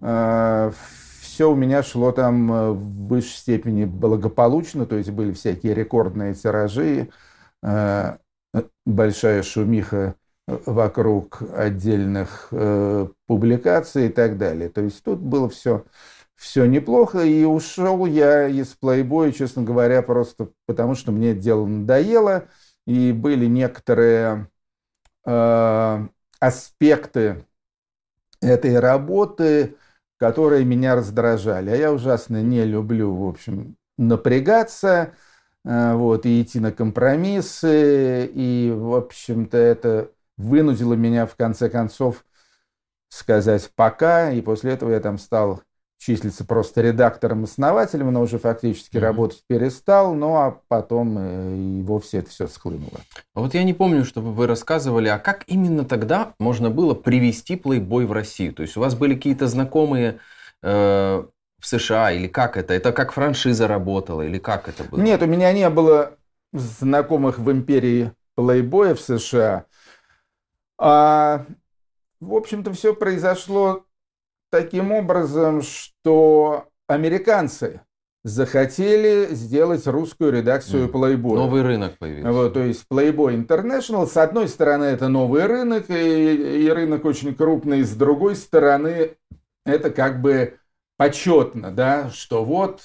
[0.00, 0.72] э,
[1.20, 6.32] все у меня шло там э, в высшей степени благополучно, то есть были всякие рекордные
[6.32, 7.10] тиражи,
[7.62, 8.16] э,
[8.84, 10.14] большая шумиха
[10.46, 14.68] вокруг отдельных э, публикаций и так далее.
[14.68, 15.84] То есть тут было все,
[16.34, 22.48] все неплохо, и ушел я из плейбоя, честно говоря, просто потому, что мне дело надоело,
[22.86, 24.48] и были некоторые
[25.26, 26.08] э,
[26.40, 27.46] аспекты
[28.42, 29.76] этой работы,
[30.18, 31.70] которые меня раздражали.
[31.70, 35.14] А я ужасно не люблю, в общем, напрягаться,
[35.64, 42.24] вот, и идти на компромиссы, и, в общем-то, это вынудило меня, в конце концов,
[43.08, 45.62] сказать «пока», и после этого я там стал
[45.98, 49.00] числиться просто редактором-основателем, но уже фактически mm-hmm.
[49.00, 53.00] работать перестал, ну а потом э, и вовсе это все схлынуло.
[53.34, 57.56] А вот я не помню, чтобы вы рассказывали, а как именно тогда можно было привести
[57.56, 58.52] плейбой в Россию?
[58.52, 60.18] То есть у вас были какие-то знакомые
[60.62, 61.24] э,
[61.64, 62.74] в США или как это?
[62.74, 65.00] Это как франшиза работала или как это было?
[65.00, 66.18] Нет, у меня не было
[66.52, 69.64] знакомых в империи плейбоя в США.
[70.76, 71.46] А,
[72.20, 73.84] в общем-то, все произошло
[74.50, 77.80] таким образом, что американцы
[78.24, 81.36] захотели сделать русскую редакцию Playboy.
[81.36, 82.30] Новый рынок появился.
[82.30, 84.06] Вот, то есть Playboy International.
[84.06, 87.82] С одной стороны, это новый рынок, и, и рынок очень крупный.
[87.82, 89.16] С другой стороны,
[89.64, 90.58] это как бы
[90.96, 92.80] почетно, да, что вот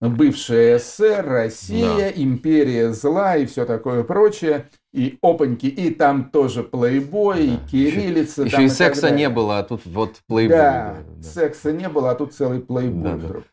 [0.00, 2.10] бывшая СССР, Россия, да.
[2.10, 4.68] империя зла и все такое прочее.
[4.92, 7.54] И опаньки, и там тоже плейбой, да.
[7.54, 8.42] и кириллица.
[8.42, 10.56] Еще, еще и секса не было, а тут вот плейбой.
[10.56, 13.44] Да, да, секса не было, а тут целый плейбой да, вдруг.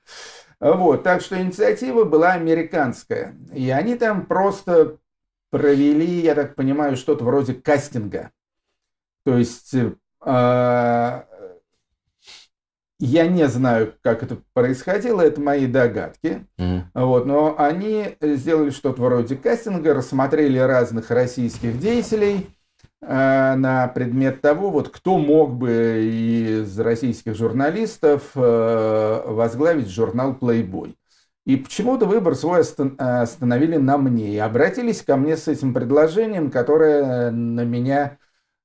[0.60, 0.74] Да.
[0.74, 3.36] Вот, так что инициатива была американская.
[3.54, 4.98] И они там просто
[5.52, 8.32] провели, я так понимаю, что-то вроде кастинга.
[9.24, 11.24] То есть э,
[13.00, 16.46] я не знаю, как это происходило, это мои догадки.
[16.58, 16.82] Mm-hmm.
[16.96, 22.50] Вот, но они сделали что-то вроде кастинга, рассмотрели разных российских деятелей
[23.02, 30.94] э, на предмет того, вот, кто мог бы из российских журналистов э, возглавить журнал Playboy.
[31.46, 37.32] И почему-то выбор свой остановили на мне и обратились ко мне с этим предложением, которое
[37.32, 38.18] на меня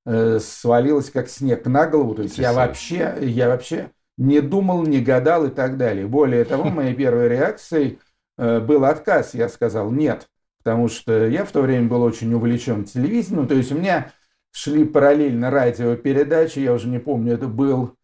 [0.05, 2.17] э, свалилось как снег на голову.
[2.17, 6.07] То есть я вообще, я вообще не думал, не гадал и так далее.
[6.07, 7.99] Более того, моей первой реакцией
[8.39, 9.35] э, был отказ.
[9.35, 10.29] Я сказал нет,
[10.63, 13.49] потому что я в то время был очень увлечен телевидением.
[13.49, 14.13] То есть у меня
[14.55, 17.97] шли параллельно радиопередачи, я уже не помню, это был,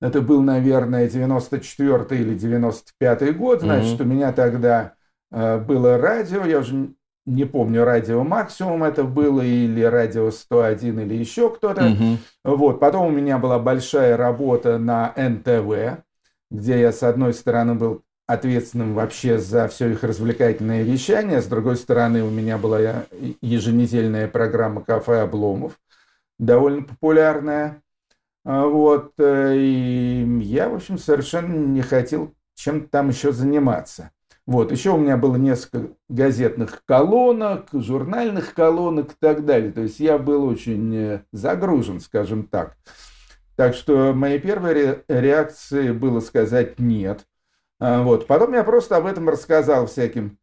[0.00, 4.04] это был, наверное, 94 или 95 год, значит, mm-hmm.
[4.04, 4.94] у меня тогда
[5.32, 6.94] э, было радио, я уже
[7.26, 11.86] не помню, радио Максимум это было, или радио 101, или еще кто-то.
[11.86, 12.56] Угу.
[12.56, 12.80] Вот.
[12.80, 16.02] Потом у меня была большая работа на НТВ,
[16.50, 21.76] где я, с одной стороны, был ответственным вообще за все их развлекательное вещание, с другой
[21.76, 23.04] стороны, у меня была
[23.42, 25.78] еженедельная программа «Кафе Обломов»,
[26.38, 27.82] довольно популярная.
[28.44, 29.12] А вот.
[29.18, 34.10] Э, и я, в общем, совершенно не хотел чем-то там еще заниматься.
[34.46, 34.70] Вот.
[34.72, 39.72] Еще у меня было несколько газетных колонок, журнальных колонок и так далее.
[39.72, 42.76] То есть я был очень э, загружен, скажем так.
[43.56, 47.26] Так что моей первой реакцией было сказать «нет».
[47.80, 48.26] А, вот.
[48.26, 50.38] Потом я просто об этом рассказал всяким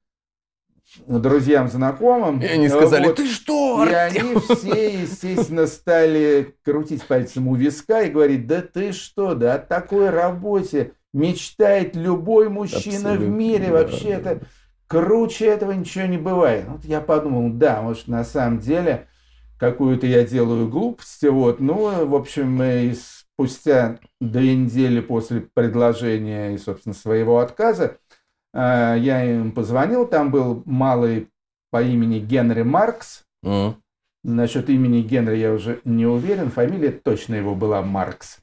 [1.07, 2.41] друзьям, знакомым.
[2.41, 3.15] И они сказали, вот.
[3.17, 8.91] ты что, И они все, естественно, стали крутить пальцем у виска и говорить, да ты
[8.91, 13.67] что, да о такой работе мечтает любой мужчина Абсолютно, в мире.
[13.67, 14.31] Да, Вообще да.
[14.31, 14.45] это
[14.87, 16.65] круче этого ничего не бывает.
[16.67, 19.07] Вот я подумал, да, может на самом деле
[19.57, 21.23] какую-то я делаю глупость.
[21.23, 21.59] Вот.
[21.59, 27.97] Ну, в общем, и спустя две недели после предложения и, собственно, своего отказа,
[28.53, 30.07] а, я им позвонил.
[30.07, 31.29] Там был малый
[31.69, 33.23] по имени Генри Маркс.
[33.45, 33.75] Mm.
[34.23, 36.51] Насчет имени Генри я уже не уверен.
[36.51, 38.40] Фамилия точно его была Маркс.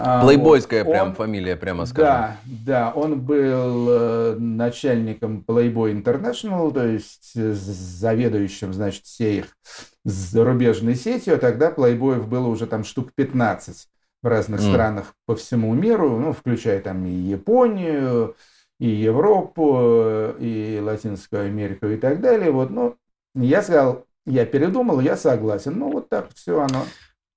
[0.00, 0.92] А, Плейбойская вот.
[0.92, 2.04] прям он, фамилия, прямо скажем.
[2.04, 9.56] Да, да, он был э, начальником Playboy International, то есть заведующим, значит, всей их
[10.04, 13.88] зарубежной сетью, а тогда Playboy было уже там штук 15
[14.22, 14.70] в разных mm.
[14.70, 18.36] странах по всему миру, ну, включая там и Японию,
[18.78, 22.50] и Европу, и Латинскую Америку и так далее.
[22.50, 22.96] Вот, ну,
[23.34, 25.78] я сказал, я передумал, я согласен.
[25.78, 26.84] Ну, вот так все оно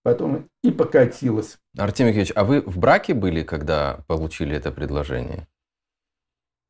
[0.03, 1.57] потом и покатилось.
[1.77, 5.47] Артемий Юрьевич, а вы в браке были, когда получили это предложение?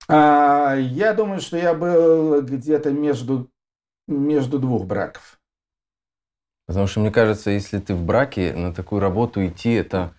[0.08, 3.50] А, я думаю, что я был где-то между,
[4.08, 5.40] между двух браков.
[6.68, 10.14] Потому что мне кажется, если ты в браке, на такую работу идти, это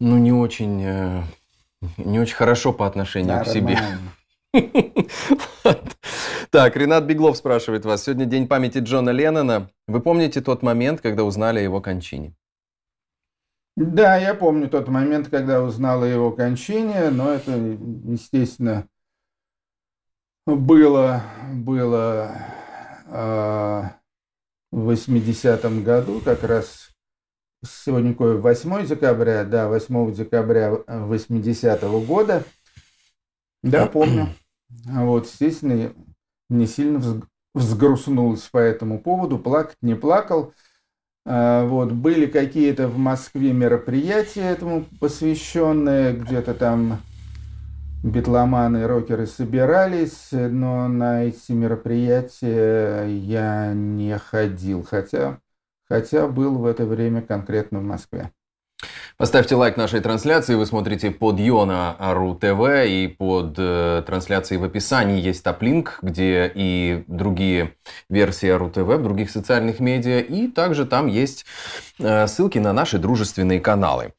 [0.00, 1.22] ну, не очень, э,
[1.96, 3.52] не очень хорошо по отношению Нормально.
[3.52, 3.78] к себе.
[6.52, 8.04] Так, Ренат Беглов спрашивает вас.
[8.04, 9.70] Сегодня день памяти Джона Леннона.
[9.86, 12.34] Вы помните тот момент, когда узнали о его кончине?
[13.74, 18.86] Да, я помню тот момент, когда узнал о его кончине, но это, естественно,
[20.44, 21.22] было,
[21.54, 22.36] было
[23.06, 23.82] э,
[24.72, 26.90] в 80-м году, как раз
[27.64, 32.44] сегодня какое, 8 декабря, да, 8 декабря 80-го года.
[33.62, 34.28] Да, помню.
[34.68, 35.94] Вот, естественно,
[36.52, 37.22] не сильно
[37.54, 40.52] взгрустнулось по этому поводу, плакать не плакал.
[41.24, 47.00] А, вот, были какие-то в Москве мероприятия этому посвященные, где-то там
[48.02, 55.38] битломаны, рокеры собирались, но на эти мероприятия я не ходил, хотя,
[55.88, 58.32] хотя был в это время конкретно в Москве.
[59.16, 60.54] Поставьте лайк нашей трансляции.
[60.54, 66.50] Вы смотрите под Йона Ару ТВ и под э, трансляцией в описании есть топлинк, где
[66.52, 67.74] и другие
[68.08, 70.20] версии Ару ТВ в других социальных медиа.
[70.20, 71.44] И также там есть
[72.00, 74.12] э, ссылки на наши дружественные каналы.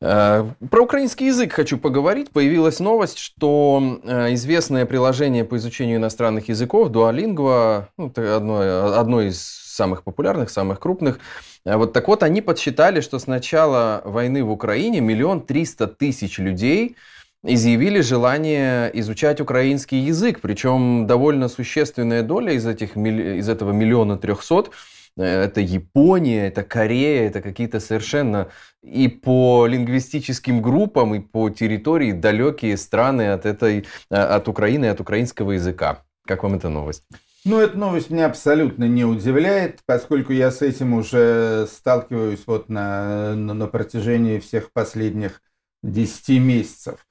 [0.00, 2.30] Э, про украинский язык хочу поговорить.
[2.30, 9.69] Появилась новость, что э, известное приложение по изучению иностранных языков Duolingo, ну, одно, одно из
[9.80, 11.20] самых популярных, самых крупных,
[11.64, 16.38] а вот так вот, они подсчитали, что с начала войны в Украине миллион триста тысяч
[16.38, 16.96] людей
[17.42, 24.70] изъявили желание изучать украинский язык, причем довольно существенная доля из, этих, из этого миллиона трехсот
[25.16, 28.48] э, это Япония, это Корея, это какие-то совершенно
[28.82, 35.00] и по лингвистическим группам, и по территории далекие страны от, этой, э, от Украины, от
[35.00, 36.02] украинского языка.
[36.26, 37.04] Как вам эта новость?
[37.46, 43.34] Ну, эта новость меня абсолютно не удивляет, поскольку я с этим уже сталкиваюсь вот на,
[43.34, 45.40] на, протяжении всех последних
[45.82, 47.06] 10 месяцев.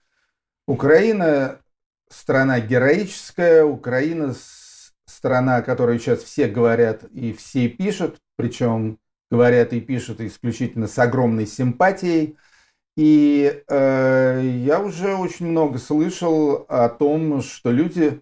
[0.68, 1.60] Украина
[2.10, 4.36] страна героическая, Украина
[5.06, 9.00] страна, о которой сейчас все говорят и все пишут, причем
[9.32, 12.38] говорят и пишут исключительно с огромной симпатией.
[12.96, 18.22] И э, я уже очень много слышал о том, что люди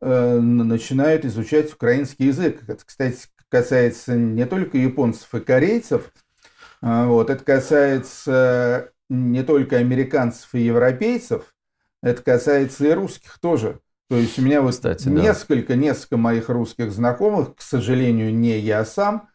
[0.00, 2.62] начинают изучать украинский язык.
[2.68, 3.18] Это, кстати,
[3.48, 6.12] касается не только японцев и корейцев,
[6.82, 11.54] а, вот, это касается не только американцев и европейцев,
[12.02, 13.80] это касается и русских тоже.
[14.08, 15.80] То есть у меня вот Кстати, несколько, да.
[15.80, 19.28] несколько моих русских знакомых, к сожалению, не я сам,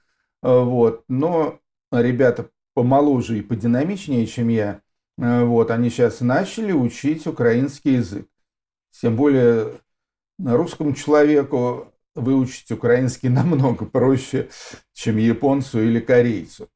[0.44, 1.60] э, вот, но
[1.92, 4.82] ребята помоложе и подинамичнее, чем я,
[5.18, 8.28] э, вот, они сейчас начали учить украинский язык.
[8.92, 9.74] Тем более
[10.46, 14.50] русскому человеку выучить украинский намного проще,
[14.94, 16.70] чем японцу или корейцу.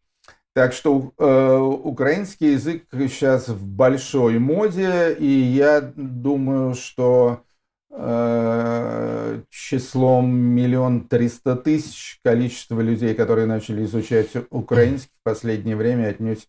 [0.53, 7.43] Так что э, украинский язык сейчас в большой моде, и я думаю, что
[7.89, 16.47] э, числом миллион триста тысяч количество людей, которые начали изучать украинский в последнее время, отнюдь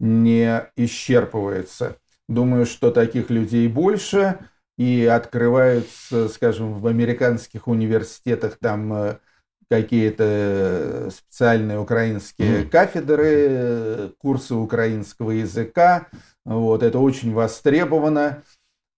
[0.00, 1.96] не исчерпывается.
[2.28, 4.38] Думаю, что таких людей больше
[4.78, 9.18] и открываются, скажем, в американских университетах там э,
[9.68, 16.08] какие-то специальные украинские кафедры, курсы украинского языка.
[16.44, 18.42] Вот, это очень востребовано.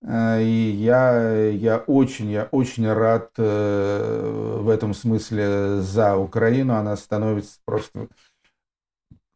[0.02, 6.74] Э, и я, я очень, я очень рад э, в этом смысле за Украину.
[6.74, 8.08] Она становится просто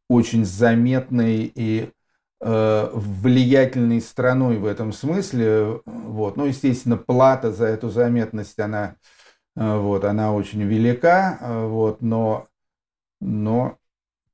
[0.08, 1.97] очень заметной и Э,
[2.43, 5.81] влиятельной страной в этом смысле.
[5.85, 6.35] Вот.
[6.35, 8.95] Ну, естественно, плата за эту заметность, она,
[9.55, 12.47] э, вот, она очень велика, э, вот, но,
[13.21, 13.77] но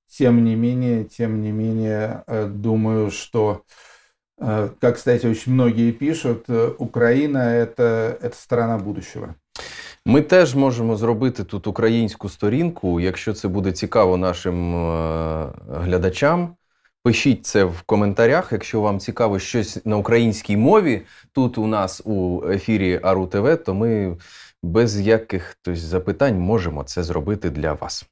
[0.07, 3.62] тем не менее, тем не менее, думаю, что,
[4.38, 6.49] как, кстати, очень многие пишут,
[6.80, 9.36] Украина это, это страна будущего.
[10.05, 14.74] Ми теж можемо зробити тут українську сторінку, якщо це буде цікаво нашим
[15.68, 16.55] глядачам.
[17.03, 21.01] Пишіть це в коментарях, якщо вам цікаво щось на українській мові.
[21.32, 24.18] Тут у нас у ефірі Ару ТВ, то ми
[24.64, 28.05] без яких запитань можемо це зробити для вас.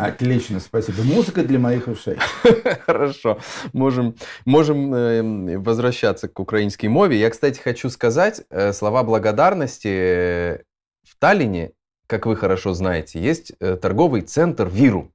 [0.00, 1.02] Отлично, спасибо.
[1.02, 2.18] Музыка для моих ушей.
[2.86, 3.38] Хорошо.
[3.72, 4.14] Можем,
[4.44, 7.16] можем э, возвращаться к украинской мове.
[7.16, 10.64] Я, кстати, хочу сказать э, слова благодарности.
[11.02, 11.72] В Таллине,
[12.06, 15.10] как вы хорошо знаете, есть э, торговый центр «Виру».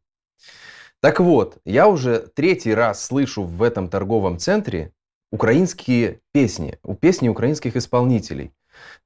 [1.01, 4.92] Так вот, я уже третий раз слышу в этом торговом центре
[5.30, 8.53] украинские песни, у песни украинских исполнителей.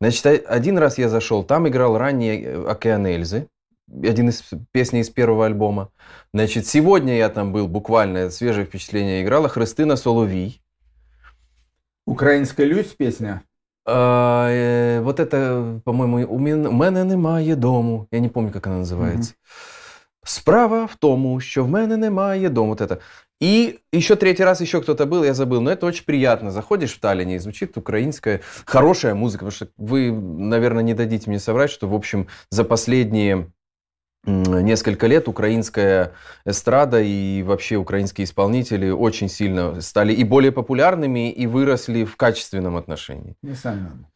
[0.01, 3.49] Значит, один раз я зашел, там играл ранний э, Океан Эльзы,
[4.03, 5.91] один из песней из первого альбома.
[6.33, 10.63] Значит, сегодня я там был, буквально свежее впечатление, играла Христина Соловий.
[12.07, 13.43] Украинская Люсь песня?
[13.85, 18.07] А, э, вот это, по-моему, у меня немає дому.
[18.11, 19.33] Я не помню, как она называется.
[19.33, 19.82] Mm-hmm.
[20.25, 22.75] Справа в тому, что в мене немає дому.
[22.75, 22.99] Это.
[23.43, 25.61] И еще третий раз еще кто-то был, я забыл.
[25.61, 26.53] Но это очень приятно.
[26.53, 29.45] Заходишь в Таллине и звучит украинская хорошая музыка.
[29.45, 33.51] Потому что вы, наверное, не дадите мне соврать, что, в общем, за последние
[34.25, 36.13] несколько лет украинская
[36.45, 42.77] эстрада и вообще украинские исполнители очень сильно стали и более популярными, и выросли в качественном
[42.77, 43.35] отношении.
[43.43, 44.09] Несомненно.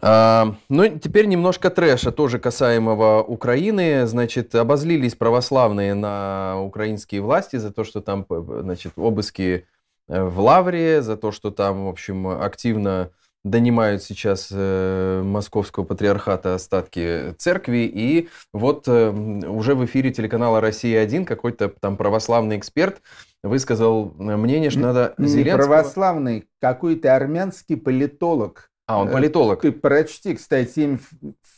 [0.00, 4.06] А, ну, теперь немножко трэша, тоже касаемого Украины.
[4.06, 9.66] Значит, обозлились православные на украинские власти за то, что там, значит, обыски
[10.08, 13.10] э, в Лавре, за то, что там, в общем, активно
[13.46, 17.90] донимают сейчас э, московского патриархата остатки церкви.
[17.92, 23.00] И вот э, уже в эфире телеканала «Россия-1» какой-то там православный эксперт
[23.42, 25.66] высказал мнение, что надо Не Зеленского...
[25.66, 28.70] православный, какой-то армянский политолог.
[28.88, 29.60] А, он политолог.
[29.60, 31.00] Ты прочти, кстати, им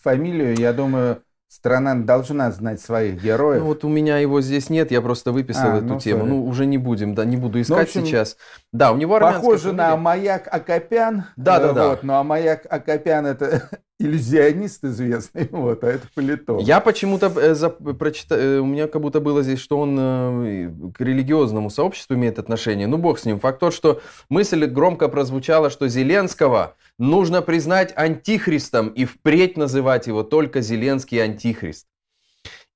[0.02, 3.60] фамилию, я думаю, Страна должна знать своих героев.
[3.62, 6.24] Ну вот у меня его здесь нет, я просто выписал а, эту ну, тему.
[6.24, 6.28] Sorry.
[6.28, 8.36] Ну уже не будем, да, не буду искать ну, общем, сейчас.
[8.70, 9.76] Да, у него Похоже фамилия.
[9.76, 11.24] на Маяк Акопян.
[11.36, 11.88] Да, да, да.
[11.88, 16.62] Вот, ну а Маяк Акопян это иллюзионист известный, вот, а это политолог.
[16.62, 20.70] Я почему-то э, за, прочитал, э, у меня как будто было здесь, что он э,
[20.94, 22.86] к религиозному сообществу имеет отношение.
[22.86, 23.40] Ну, бог с ним.
[23.40, 30.22] Факт тот, что мысль громко прозвучала, что Зеленского нужно признать антихристом и впредь называть его
[30.22, 31.86] только Зеленский антихрист.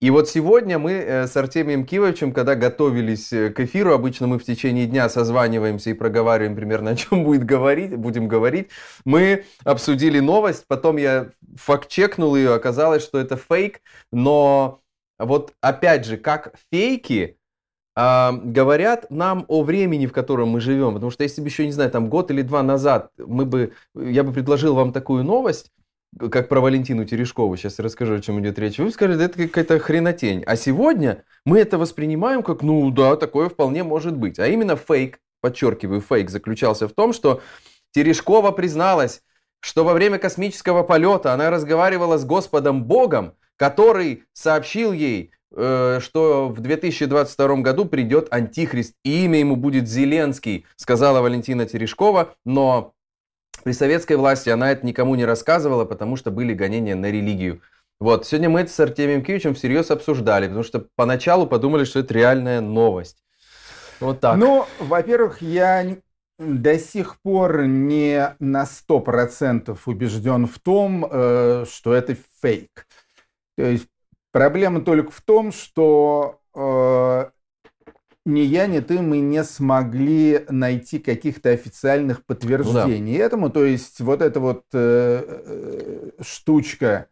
[0.02, 4.40] И вот сегодня мы э, с Артемием Кивовичем, когда готовились э, к эфиру, обычно мы
[4.40, 8.70] в течение дня созваниваемся и проговариваем примерно, о чем будет говорить, будем говорить,
[9.04, 14.80] мы обсудили новость, потом я факт-чекнул ее, оказалось, что это фейк, но
[15.20, 17.38] вот опять же, как фейки,
[17.96, 20.94] э, говорят нам о времени, в котором мы живем.
[20.94, 24.24] Потому что если бы еще, не знаю, там год или два назад мы бы, я
[24.24, 25.70] бы предложил вам такую новость,
[26.30, 30.42] как про Валентину Терешкову, сейчас расскажу, о чем идет речь, вы скажете, это какая-то хренотень.
[30.44, 34.38] А сегодня мы это воспринимаем как, ну да, такое вполне может быть.
[34.38, 37.40] А именно фейк, подчеркиваю, фейк заключался в том, что
[37.92, 39.22] Терешкова призналась,
[39.60, 46.48] что во время космического полета она разговаривала с Господом Богом, который сообщил ей, э, что
[46.48, 52.94] в 2022 году придет Антихрист, и имя ему будет Зеленский, сказала Валентина Терешкова, но
[53.64, 57.60] при советской власти она это никому не рассказывала, потому что были гонения на религию.
[58.00, 62.12] Вот, сегодня мы это с Артемием Киевичем всерьез обсуждали, потому что поначалу подумали, что это
[62.14, 63.22] реальная новость.
[64.00, 64.36] Вот так.
[64.36, 65.96] Ну, во-первых, я
[66.40, 72.88] до сих пор не на 100% убежден в том, э, что это фейк.
[73.56, 73.86] То есть
[74.32, 77.30] проблема только в том, что э,
[78.24, 83.24] ни я, ни ты, мы не смогли найти каких-то официальных подтверждений ну, да.
[83.24, 83.50] этому.
[83.50, 87.08] То есть вот эта вот э, э, штучка,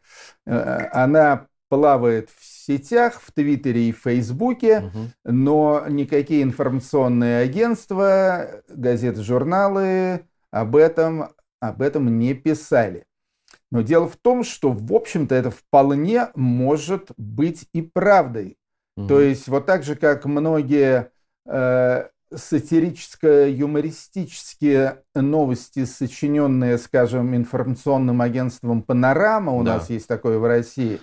[0.47, 4.99] э, она плавает в сетях, в Твиттере и в Фейсбуке, угу.
[5.25, 11.29] но никакие информационные агентства, газеты, журналы об этом,
[11.61, 13.05] об этом не писали.
[13.71, 18.57] Но дело в том, что, в общем-то, это вполне может быть и правдой.
[19.09, 21.11] То есть вот так же, как многие
[21.47, 22.05] э,
[22.35, 29.75] сатирическо-юмористические новости, сочиненные, скажем, информационным агентством «Панорама», у да.
[29.75, 31.01] нас есть такое в России,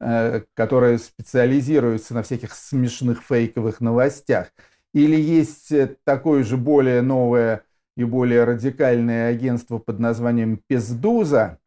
[0.00, 4.52] э, которое специализируется на всяких смешных фейковых новостях.
[4.92, 5.72] Или есть
[6.04, 7.64] такое же более новое
[7.96, 11.58] и более радикальное агентство под названием «Пездуза»,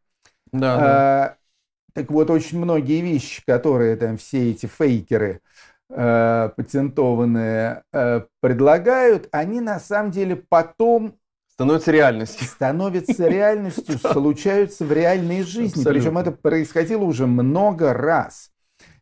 [0.52, 1.38] да, да.
[1.93, 5.41] Так вот, очень многие вещи, которые там все эти фейкеры
[5.89, 11.16] э, патентованные э, предлагают, они на самом деле потом
[11.47, 12.47] становятся реальностью.
[12.47, 15.84] Становятся реальностью, случаются в реальной жизни.
[15.84, 18.52] Причем это происходило уже много раз.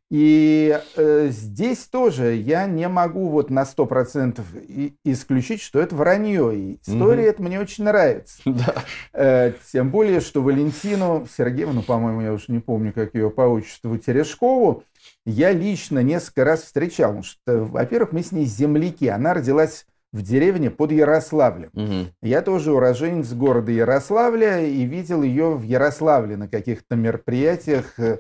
[0.10, 6.55] И э, здесь тоже я не могу вот на 100% и, исключить, что это вранье.
[6.55, 7.30] И история угу.
[7.30, 8.41] это мне очень нравится.
[8.60, 8.76] Да.
[9.14, 13.97] Э, тем более, что Валентину Сергеевну, по-моему, я уже не помню, как ее по отчеству,
[13.97, 14.84] Терешкову,
[15.26, 17.10] я лично несколько раз встречал.
[17.10, 19.07] Потому что, во-первых, мы с ней земляки.
[19.07, 21.70] Она родилась в деревне под Ярославлем.
[21.74, 22.12] Угу.
[22.24, 28.20] Я тоже уроженец города Ярославля и видел ее в Ярославле на каких-то мероприятиях э,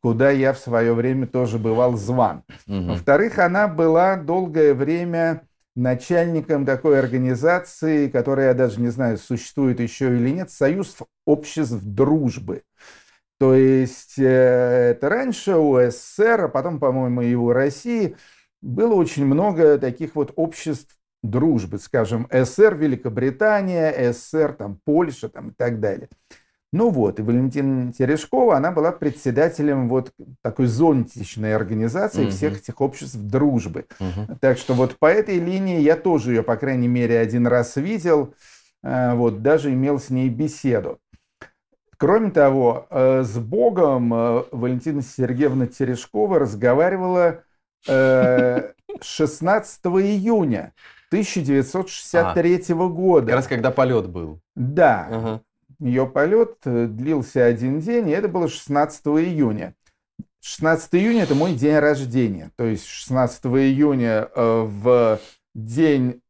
[0.00, 2.44] куда я в свое время тоже бывал зван.
[2.66, 2.82] Угу.
[2.82, 5.42] Во-вторых, она была долгое время
[5.74, 12.62] начальником такой организации, которая, я даже не знаю, существует еще или нет, Союз обществ дружбы.
[13.38, 18.16] То есть э, это раньше у СССР, а потом, по-моему, и у России
[18.60, 25.52] было очень много таких вот обществ дружбы, скажем, СССР, Великобритания, СССР, там, Польша там, и
[25.54, 26.08] так далее.
[26.72, 32.30] Ну вот, и Валентина Терешкова, она была председателем вот такой зонтичной организации угу.
[32.30, 33.86] всех этих обществ дружбы.
[33.98, 34.38] Угу.
[34.40, 38.34] Так что вот по этой линии я тоже ее, по крайней мере, один раз видел,
[38.84, 41.00] э, вот, даже имел с ней беседу.
[41.96, 47.42] Кроме того, э, с Богом э, Валентина Сергеевна Терешкова разговаривала
[47.86, 50.72] 16 июня
[51.08, 53.26] 1963 а, года.
[53.26, 54.40] Как раз когда полет был.
[54.54, 55.08] Да.
[55.10, 55.40] Ага.
[55.80, 59.74] Ее полет длился один день, и это было 16 июня.
[60.42, 62.50] 16 июня– это мой день рождения.
[62.56, 65.18] То есть 16 июня в
[65.54, 66.22] день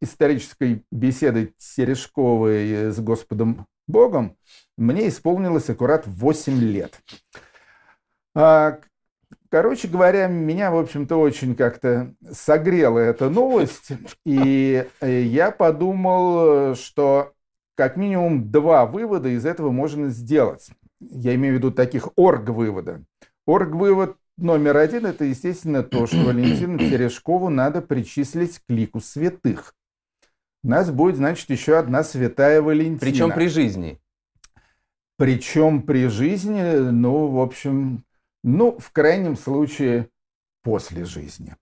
[0.00, 4.36] исторической беседы Терешковой с Господом Богом
[4.76, 7.02] мне исполнилось аккурат 8 лет.
[8.34, 8.78] А,
[9.50, 13.88] короче говоря, меня, в общем-то, очень как-то согрела эта новость,
[14.24, 17.32] и э, я подумал, что
[17.80, 20.68] как минимум два вывода из этого можно сделать.
[21.00, 23.02] Я имею в виду таких орг-вывода.
[23.46, 29.74] Орг-вывод номер один– это, естественно, то, что Валентину Терешкову надо причислить к лику святых.
[30.62, 33.00] У нас будет, значит, еще одна святая Валентина.
[33.00, 33.98] Причем при жизни.
[35.16, 38.04] Причем при жизни, ну, в общем,
[38.44, 40.10] ну, в крайнем случае,
[40.62, 41.56] после жизни.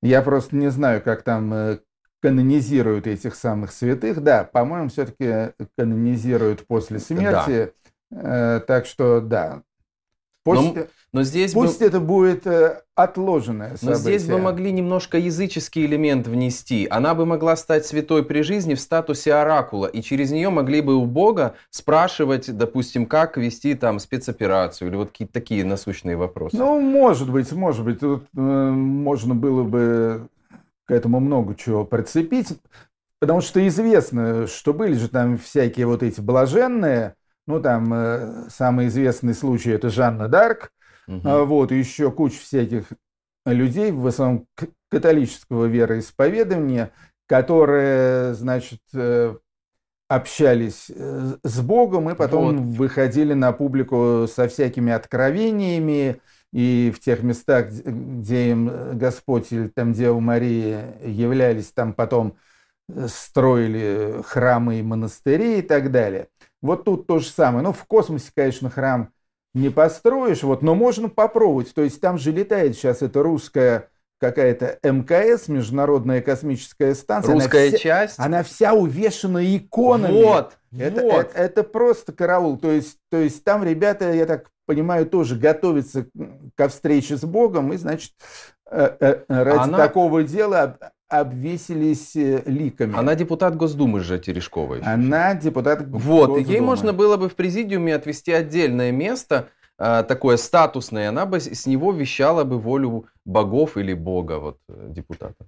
[0.00, 1.80] Я просто не знаю, как там э,
[2.20, 4.22] канонизируют этих самых святых.
[4.22, 7.72] Да, по-моему, все-таки канонизируют после смерти.
[8.10, 8.56] Да.
[8.56, 9.62] Э, так что, да,
[10.42, 13.90] Пусть, но, но здесь пусть бы, это будет э, отложенное событие.
[13.90, 16.86] Но здесь бы могли немножко языческий элемент внести.
[16.90, 20.94] Она бы могла стать святой при жизни в статусе оракула, и через нее могли бы
[20.94, 26.56] у Бога спрашивать, допустим, как вести там спецоперацию, или вот какие-то такие насущные вопросы.
[26.56, 28.00] Ну, может быть, может быть.
[28.00, 30.26] Тут э, можно было бы
[30.90, 32.48] к этому много чего прицепить,
[33.20, 37.14] потому что известно, что были же там всякие вот эти блаженные,
[37.46, 40.72] ну, там э, самый известный случай это Жанна Дарк.
[41.06, 41.44] Угу.
[41.44, 42.86] Вот, и еще куча всяких
[43.46, 44.48] людей, в основном
[44.90, 46.90] католического вероисповедания,
[47.28, 49.36] которые, значит, э,
[50.08, 52.76] общались э, с Богом и потом вот.
[52.76, 56.20] выходили на публику со всякими откровениями,
[56.52, 62.36] и в тех местах, где им Господь или там Дева Мария являлись, там потом
[63.06, 66.28] строили храмы и монастыри и так далее.
[66.60, 67.62] Вот тут то же самое.
[67.62, 69.10] Ну, в космосе, конечно, храм
[69.54, 71.72] не построишь, вот, но можно попробовать.
[71.74, 73.88] То есть там же летает сейчас эта русская
[74.20, 77.34] какая-то МКС, Международная космическая станция.
[77.34, 78.14] Русская она вся, часть.
[78.18, 80.22] Она вся увешана иконами.
[80.22, 81.30] Вот, это, вот.
[81.30, 82.58] Это, это просто караул.
[82.58, 86.06] То есть, то есть там ребята, я так понимаю, тоже готовятся
[86.54, 88.12] ко встрече с Богом, и, значит,
[88.70, 89.78] э, э, ради она...
[89.78, 92.96] такого дела обвесились э, ликами.
[92.96, 94.80] Она депутат Госдумы же Терешковой.
[94.82, 96.52] Она депутат Вот, Госдумы.
[96.52, 99.48] ей можно было бы в президиуме отвести отдельное место,
[100.02, 105.46] такое статусное, она бы с него вещала бы волю богов или бога, вот, э, депутата.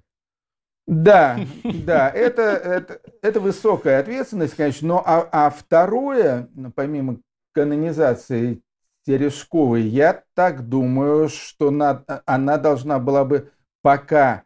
[0.87, 7.19] Да, да, это, это, это высокая ответственность, конечно, но а, а второе, ну, помимо
[7.53, 8.63] канонизации
[9.07, 13.51] Терешковой, я так думаю, что на, она должна была бы
[13.83, 14.45] пока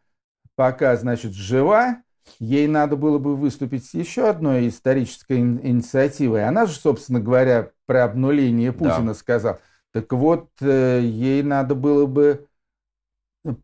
[0.56, 2.02] пока, значит, жива,
[2.40, 6.44] ей надо было бы выступить с еще одной исторической инициативой.
[6.46, 9.14] Она же, собственно говоря, про обнуление Путина да.
[9.14, 9.60] сказала.
[9.96, 12.46] Так вот, э, ей надо было бы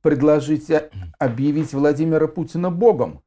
[0.01, 0.71] предложить
[1.19, 3.23] объявить Владимира Путина богом.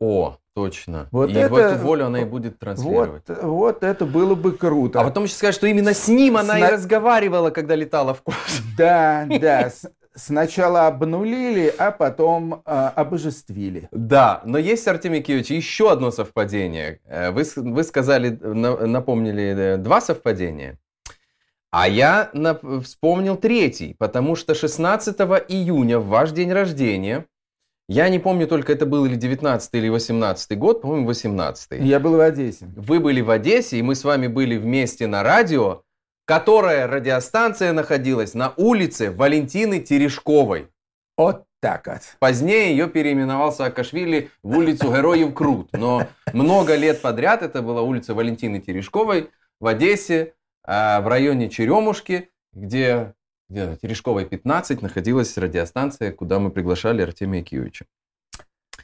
[0.00, 1.08] О, точно.
[1.12, 3.24] Вот и это, в эту волю она и будет транслировать.
[3.28, 5.00] Вот, вот это было бы круто.
[5.00, 6.68] А потом еще сказать, что именно с ним она Сна...
[6.68, 8.62] и разговаривала, когда летала в космос.
[8.78, 9.70] Да, да
[10.14, 13.88] сначала обнулили, а потом э, обожествили.
[13.92, 17.00] Да, но есть, Артемий Киевич, еще одно совпадение.
[17.04, 20.78] Э, вы, вы сказали, напомнили э, два совпадения.
[21.72, 22.30] А я
[22.84, 25.16] вспомнил третий, потому что 16
[25.48, 27.26] июня, в ваш день рождения,
[27.88, 32.16] я не помню только это был или 19 или 18 год, по-моему, 18 Я был
[32.16, 32.66] в Одессе.
[32.76, 35.82] Вы были в Одессе, и мы с вами были вместе на радио
[36.24, 40.68] которая радиостанция находилась на улице Валентины Терешковой.
[41.16, 42.00] Вот так вот.
[42.18, 45.68] Позднее ее переименовал Саакашвили в улицу Героев Крут.
[45.72, 50.34] Но много лет подряд это была улица Валентины Терешковой в Одессе,
[50.64, 53.14] в районе Черемушки, где,
[53.48, 57.86] где Терешковой 15 находилась радиостанция, куда мы приглашали Артемия Киевича.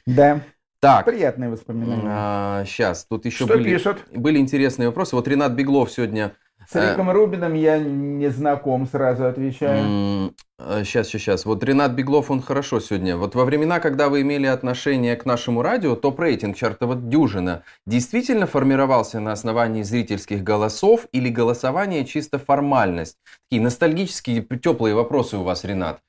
[0.05, 0.41] Да.
[0.79, 1.05] Так.
[1.05, 2.03] Приятные воспоминания.
[2.07, 4.05] А, сейчас, тут еще Что были, пишут?
[4.13, 5.15] были интересные вопросы.
[5.15, 6.35] Вот Ренат Беглов сегодня
[6.71, 10.33] с Риком Рубином я не знаком, сразу отвечаю.
[10.59, 11.45] Сейчас, сейчас, сейчас.
[11.45, 13.17] Вот Ренат Беглов, он хорошо сегодня.
[13.17, 19.19] Вот во времена, когда вы имели отношение к нашему радио, топ-рейтинг чартова дюжина действительно формировался
[19.19, 23.17] на основании зрительских голосов или голосования чисто формальность?
[23.49, 26.01] Такие ностальгические, теплые вопросы у вас, Ренат,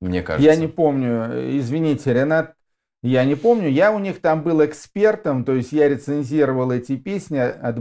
[0.00, 0.48] мне кажется.
[0.48, 1.58] Я не помню.
[1.58, 2.54] Извините, Ренат,
[3.02, 3.68] я не помню.
[3.68, 7.78] Я у них там был экспертом, то есть я рецензировал эти песни от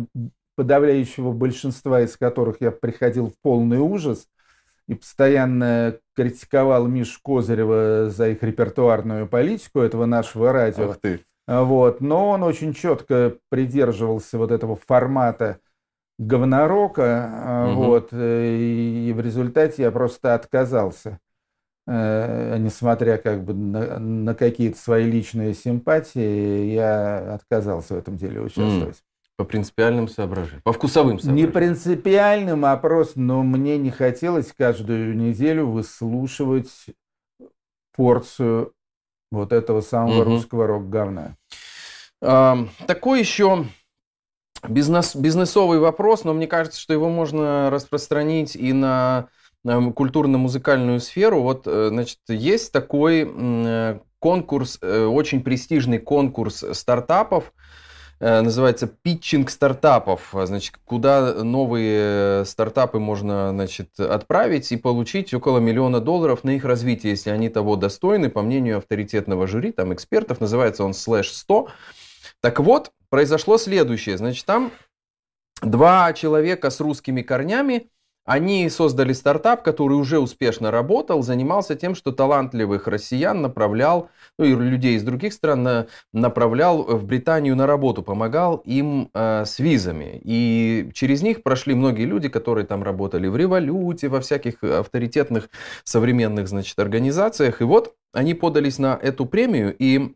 [0.58, 4.28] подавляющего большинства из которых я приходил в полный ужас
[4.88, 10.90] и постоянно критиковал Мишу Козырева за их репертуарную политику этого нашего радио.
[10.90, 11.22] Ах ты.
[11.46, 12.02] Вот.
[12.02, 15.60] Но он очень четко придерживался вот этого формата
[16.20, 17.84] говнорока, угу.
[17.84, 21.20] вот, и в результате я просто отказался,
[21.86, 28.42] э, несмотря как бы на, на какие-то свои личные симпатии, я отказался в этом деле
[28.42, 29.04] участвовать.
[29.38, 31.48] По принципиальным соображениям, по вкусовым соображениям.
[31.48, 36.72] Не принципиальным, а просто, но мне не хотелось каждую неделю выслушивать
[37.96, 38.74] порцию
[39.32, 40.32] вот этого самого угу.
[40.32, 41.36] русского рок-говна.
[42.22, 43.66] А, такой еще
[44.68, 49.28] бизнес, бизнесовый вопрос, но мне кажется, что его можно распространить и на,
[49.64, 51.42] на культурно-музыкальную сферу.
[51.42, 57.54] Вот, э, значит, есть такой э, конкурс, э, очень престижный конкурс стартапов,
[58.20, 66.44] называется питчинг стартапов, значит, куда новые стартапы можно, значит, отправить и получить около миллиона долларов
[66.44, 70.94] на их развитие, если они того достойны, по мнению авторитетного жюри, там экспертов, называется он
[70.94, 71.70] слэш 100.
[72.42, 74.18] Так вот, произошло следующее.
[74.18, 74.72] Значит, там
[75.62, 77.90] два человека с русскими корнями,
[78.28, 84.54] они создали стартап, который уже успешно работал, занимался тем, что талантливых россиян направлял, ну и
[84.54, 90.20] людей из других стран направлял в Британию на работу, помогал им э, с визами.
[90.26, 95.50] И через них прошли многие люди, которые там работали в революте, во всяких авторитетных
[95.86, 97.62] современных, значит, организациях.
[97.62, 100.14] И вот они подались на эту премию, и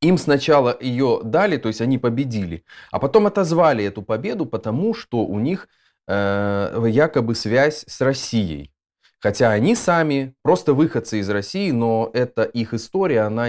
[0.00, 5.18] им сначала ее дали, то есть они победили, а потом отозвали эту победу, потому что
[5.18, 5.68] у них
[6.06, 8.70] э, якобы связь с Россией.
[9.20, 13.48] Хотя они сами просто выходцы из России, но это их история, она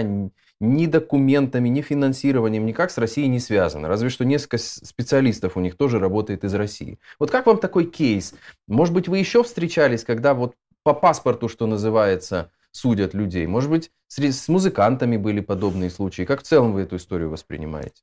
[0.58, 3.88] ни документами, ни финансированием никак с Россией не связана.
[3.88, 6.98] Разве что несколько специалистов у них тоже работает из России.
[7.18, 8.34] Вот как вам такой кейс?
[8.66, 13.46] Может быть, вы еще встречались, когда вот по паспорту, что называется, судят людей.
[13.46, 16.22] Может быть, с музыкантами были подобные случаи.
[16.22, 18.02] Как в целом вы эту историю воспринимаете?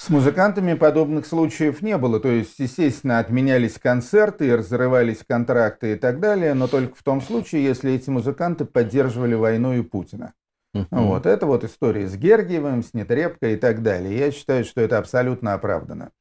[0.00, 2.20] С музыкантами подобных случаев не было.
[2.20, 7.64] То есть, естественно, отменялись концерты, разрывались контракты и так далее, но только в том случае,
[7.64, 10.32] если эти музыканты поддерживали войну и Путина.
[10.74, 10.86] Uh-huh.
[10.90, 14.16] Вот это вот история с Гергиевым, с Нетребко и так далее.
[14.16, 16.12] Я считаю, что это абсолютно оправдано.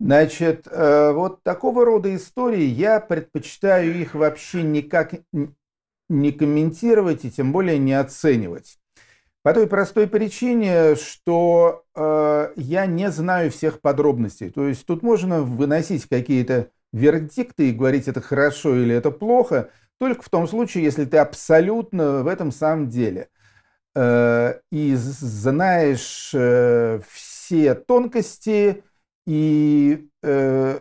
[0.00, 5.12] Значит, э, вот такого рода истории я предпочитаю их вообще никак
[6.08, 8.78] не комментировать и тем более не оценивать.
[9.44, 14.48] По той простой причине, что э, я не знаю всех подробностей.
[14.48, 19.68] То есть тут можно выносить какие-то вердикты и говорить, это хорошо или это плохо,
[19.98, 23.28] только в том случае, если ты абсолютно в этом самом деле.
[23.94, 28.82] Э, и знаешь э, все тонкости
[29.26, 30.78] и э,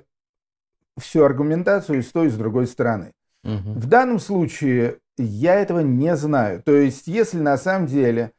[0.98, 3.12] всю аргументацию с той и с другой стороны.
[3.44, 3.74] Угу.
[3.74, 6.64] В данном случае я этого не знаю.
[6.64, 8.32] То есть, если на самом деле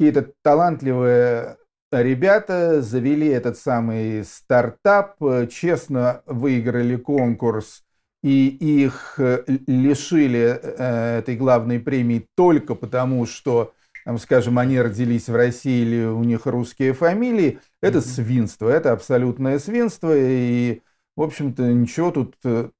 [0.00, 1.58] какие-то талантливые
[1.92, 5.16] ребята завели этот самый стартап,
[5.50, 7.82] честно выиграли конкурс,
[8.22, 9.18] и их
[9.66, 13.74] лишили э, этой главной премии только потому, что,
[14.06, 18.24] там, скажем, они родились в России или у них русские фамилии, это mm-hmm.
[18.24, 20.80] свинство, это абсолютное свинство, и,
[21.14, 22.70] в общем-то, ничего тут э,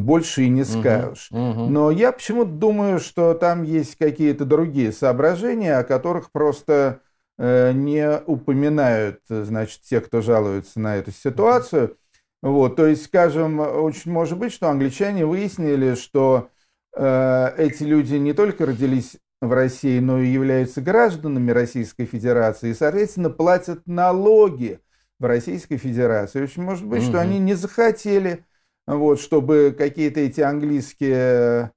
[0.00, 1.28] больше и не скажешь.
[1.30, 1.70] Угу, угу.
[1.70, 7.00] Но я почему-то думаю, что там есть какие-то другие соображения, о которых просто
[7.38, 11.96] э, не упоминают, значит, те, кто жалуются на эту ситуацию.
[12.42, 16.48] Вот, то есть, скажем, очень может быть, что англичане выяснили, что
[16.96, 22.74] э, эти люди не только родились в России, но и являются гражданами Российской Федерации и,
[22.74, 24.80] соответственно, платят налоги
[25.18, 26.42] в Российской Федерации.
[26.42, 27.10] Очень может быть, угу.
[27.10, 28.44] что они не захотели
[28.86, 31.72] вот, чтобы какие-то эти английские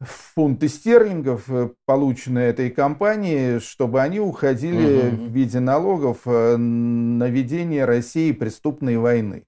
[0.00, 5.16] фунты стерлингов, э, полученные этой компанией, чтобы они уходили угу.
[5.16, 9.44] в виде налогов э, на ведение России преступной войны.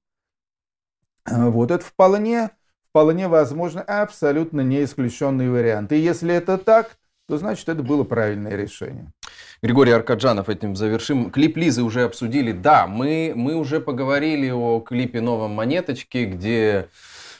[1.26, 2.50] Э, вот это вполне,
[2.90, 5.92] вполне возможно, абсолютно не исключенный вариант.
[5.92, 9.10] И если это так, то значит это было правильное решение.
[9.62, 11.30] Григорий Аркаджанов этим завершим.
[11.30, 12.52] Клип Лизы уже обсудили.
[12.52, 16.88] Да, мы, мы уже поговорили о клипе новом «Монеточки», где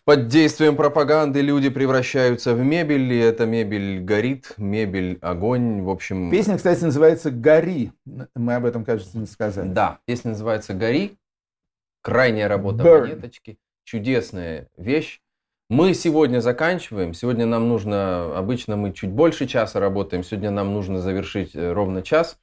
[0.04, 6.28] под действием пропаганды люди превращаются в мебель, и эта мебель горит, мебель огонь, в общем...
[6.30, 7.92] Песня, кстати, называется «Гори».
[8.34, 9.68] Мы об этом, кажется, не сказали.
[9.68, 11.18] Да, песня называется «Гори».
[12.02, 13.00] Крайняя работа Burn.
[13.02, 13.58] «Монеточки».
[13.84, 15.20] Чудесная вещь.
[15.72, 17.14] Мы сегодня заканчиваем.
[17.14, 20.22] Сегодня нам нужно, обычно мы чуть больше часа работаем.
[20.22, 22.36] Сегодня нам нужно завершить э, ровно час.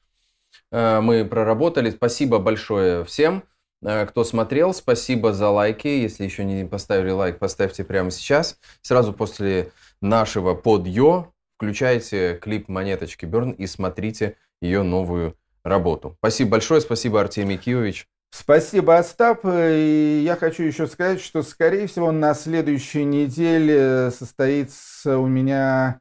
[0.71, 1.91] Э, мы проработали.
[1.91, 3.43] Спасибо большое всем.
[3.85, 4.73] э, кто смотрел.
[4.73, 5.87] Спасибо за лайки.
[5.87, 8.57] Если еще не поставили лайк, поставьте прямо сейчас.
[8.81, 16.15] Сразу после нашего подъё включайте клип «Монеточки Берн» и смотрите ее новую работу.
[16.17, 16.81] Спасибо большое.
[16.81, 18.07] Спасибо, Артемий Киевич.
[18.31, 19.41] Спасибо, Остап.
[19.45, 25.99] И я хочу еще сказать, что, скорее всего, на следующей неделе состоится у меня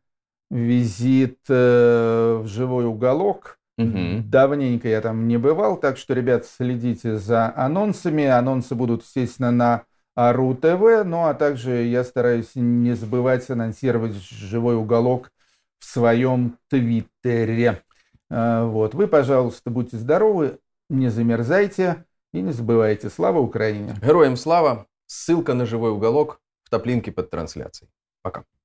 [0.50, 3.58] визит э, в живой уголок.
[3.78, 4.24] Угу.
[4.24, 8.24] Давненько я там не бывал, так что, ребят, следите за анонсами.
[8.24, 9.84] Анонсы будут, естественно, на
[10.16, 15.30] Ару ТВ, ну а также я стараюсь не забывать анонсировать живой уголок
[15.78, 17.82] в своем твиттере.
[18.28, 18.94] Э, вот.
[18.94, 20.58] Вы, пожалуйста, будьте здоровы,
[20.90, 22.04] не замерзайте.
[22.38, 23.96] И не забывайте, слава Украине!
[24.00, 24.86] Героям слава!
[25.06, 27.90] Ссылка на живой уголок в топлинке под трансляцией.
[28.22, 28.44] Пока.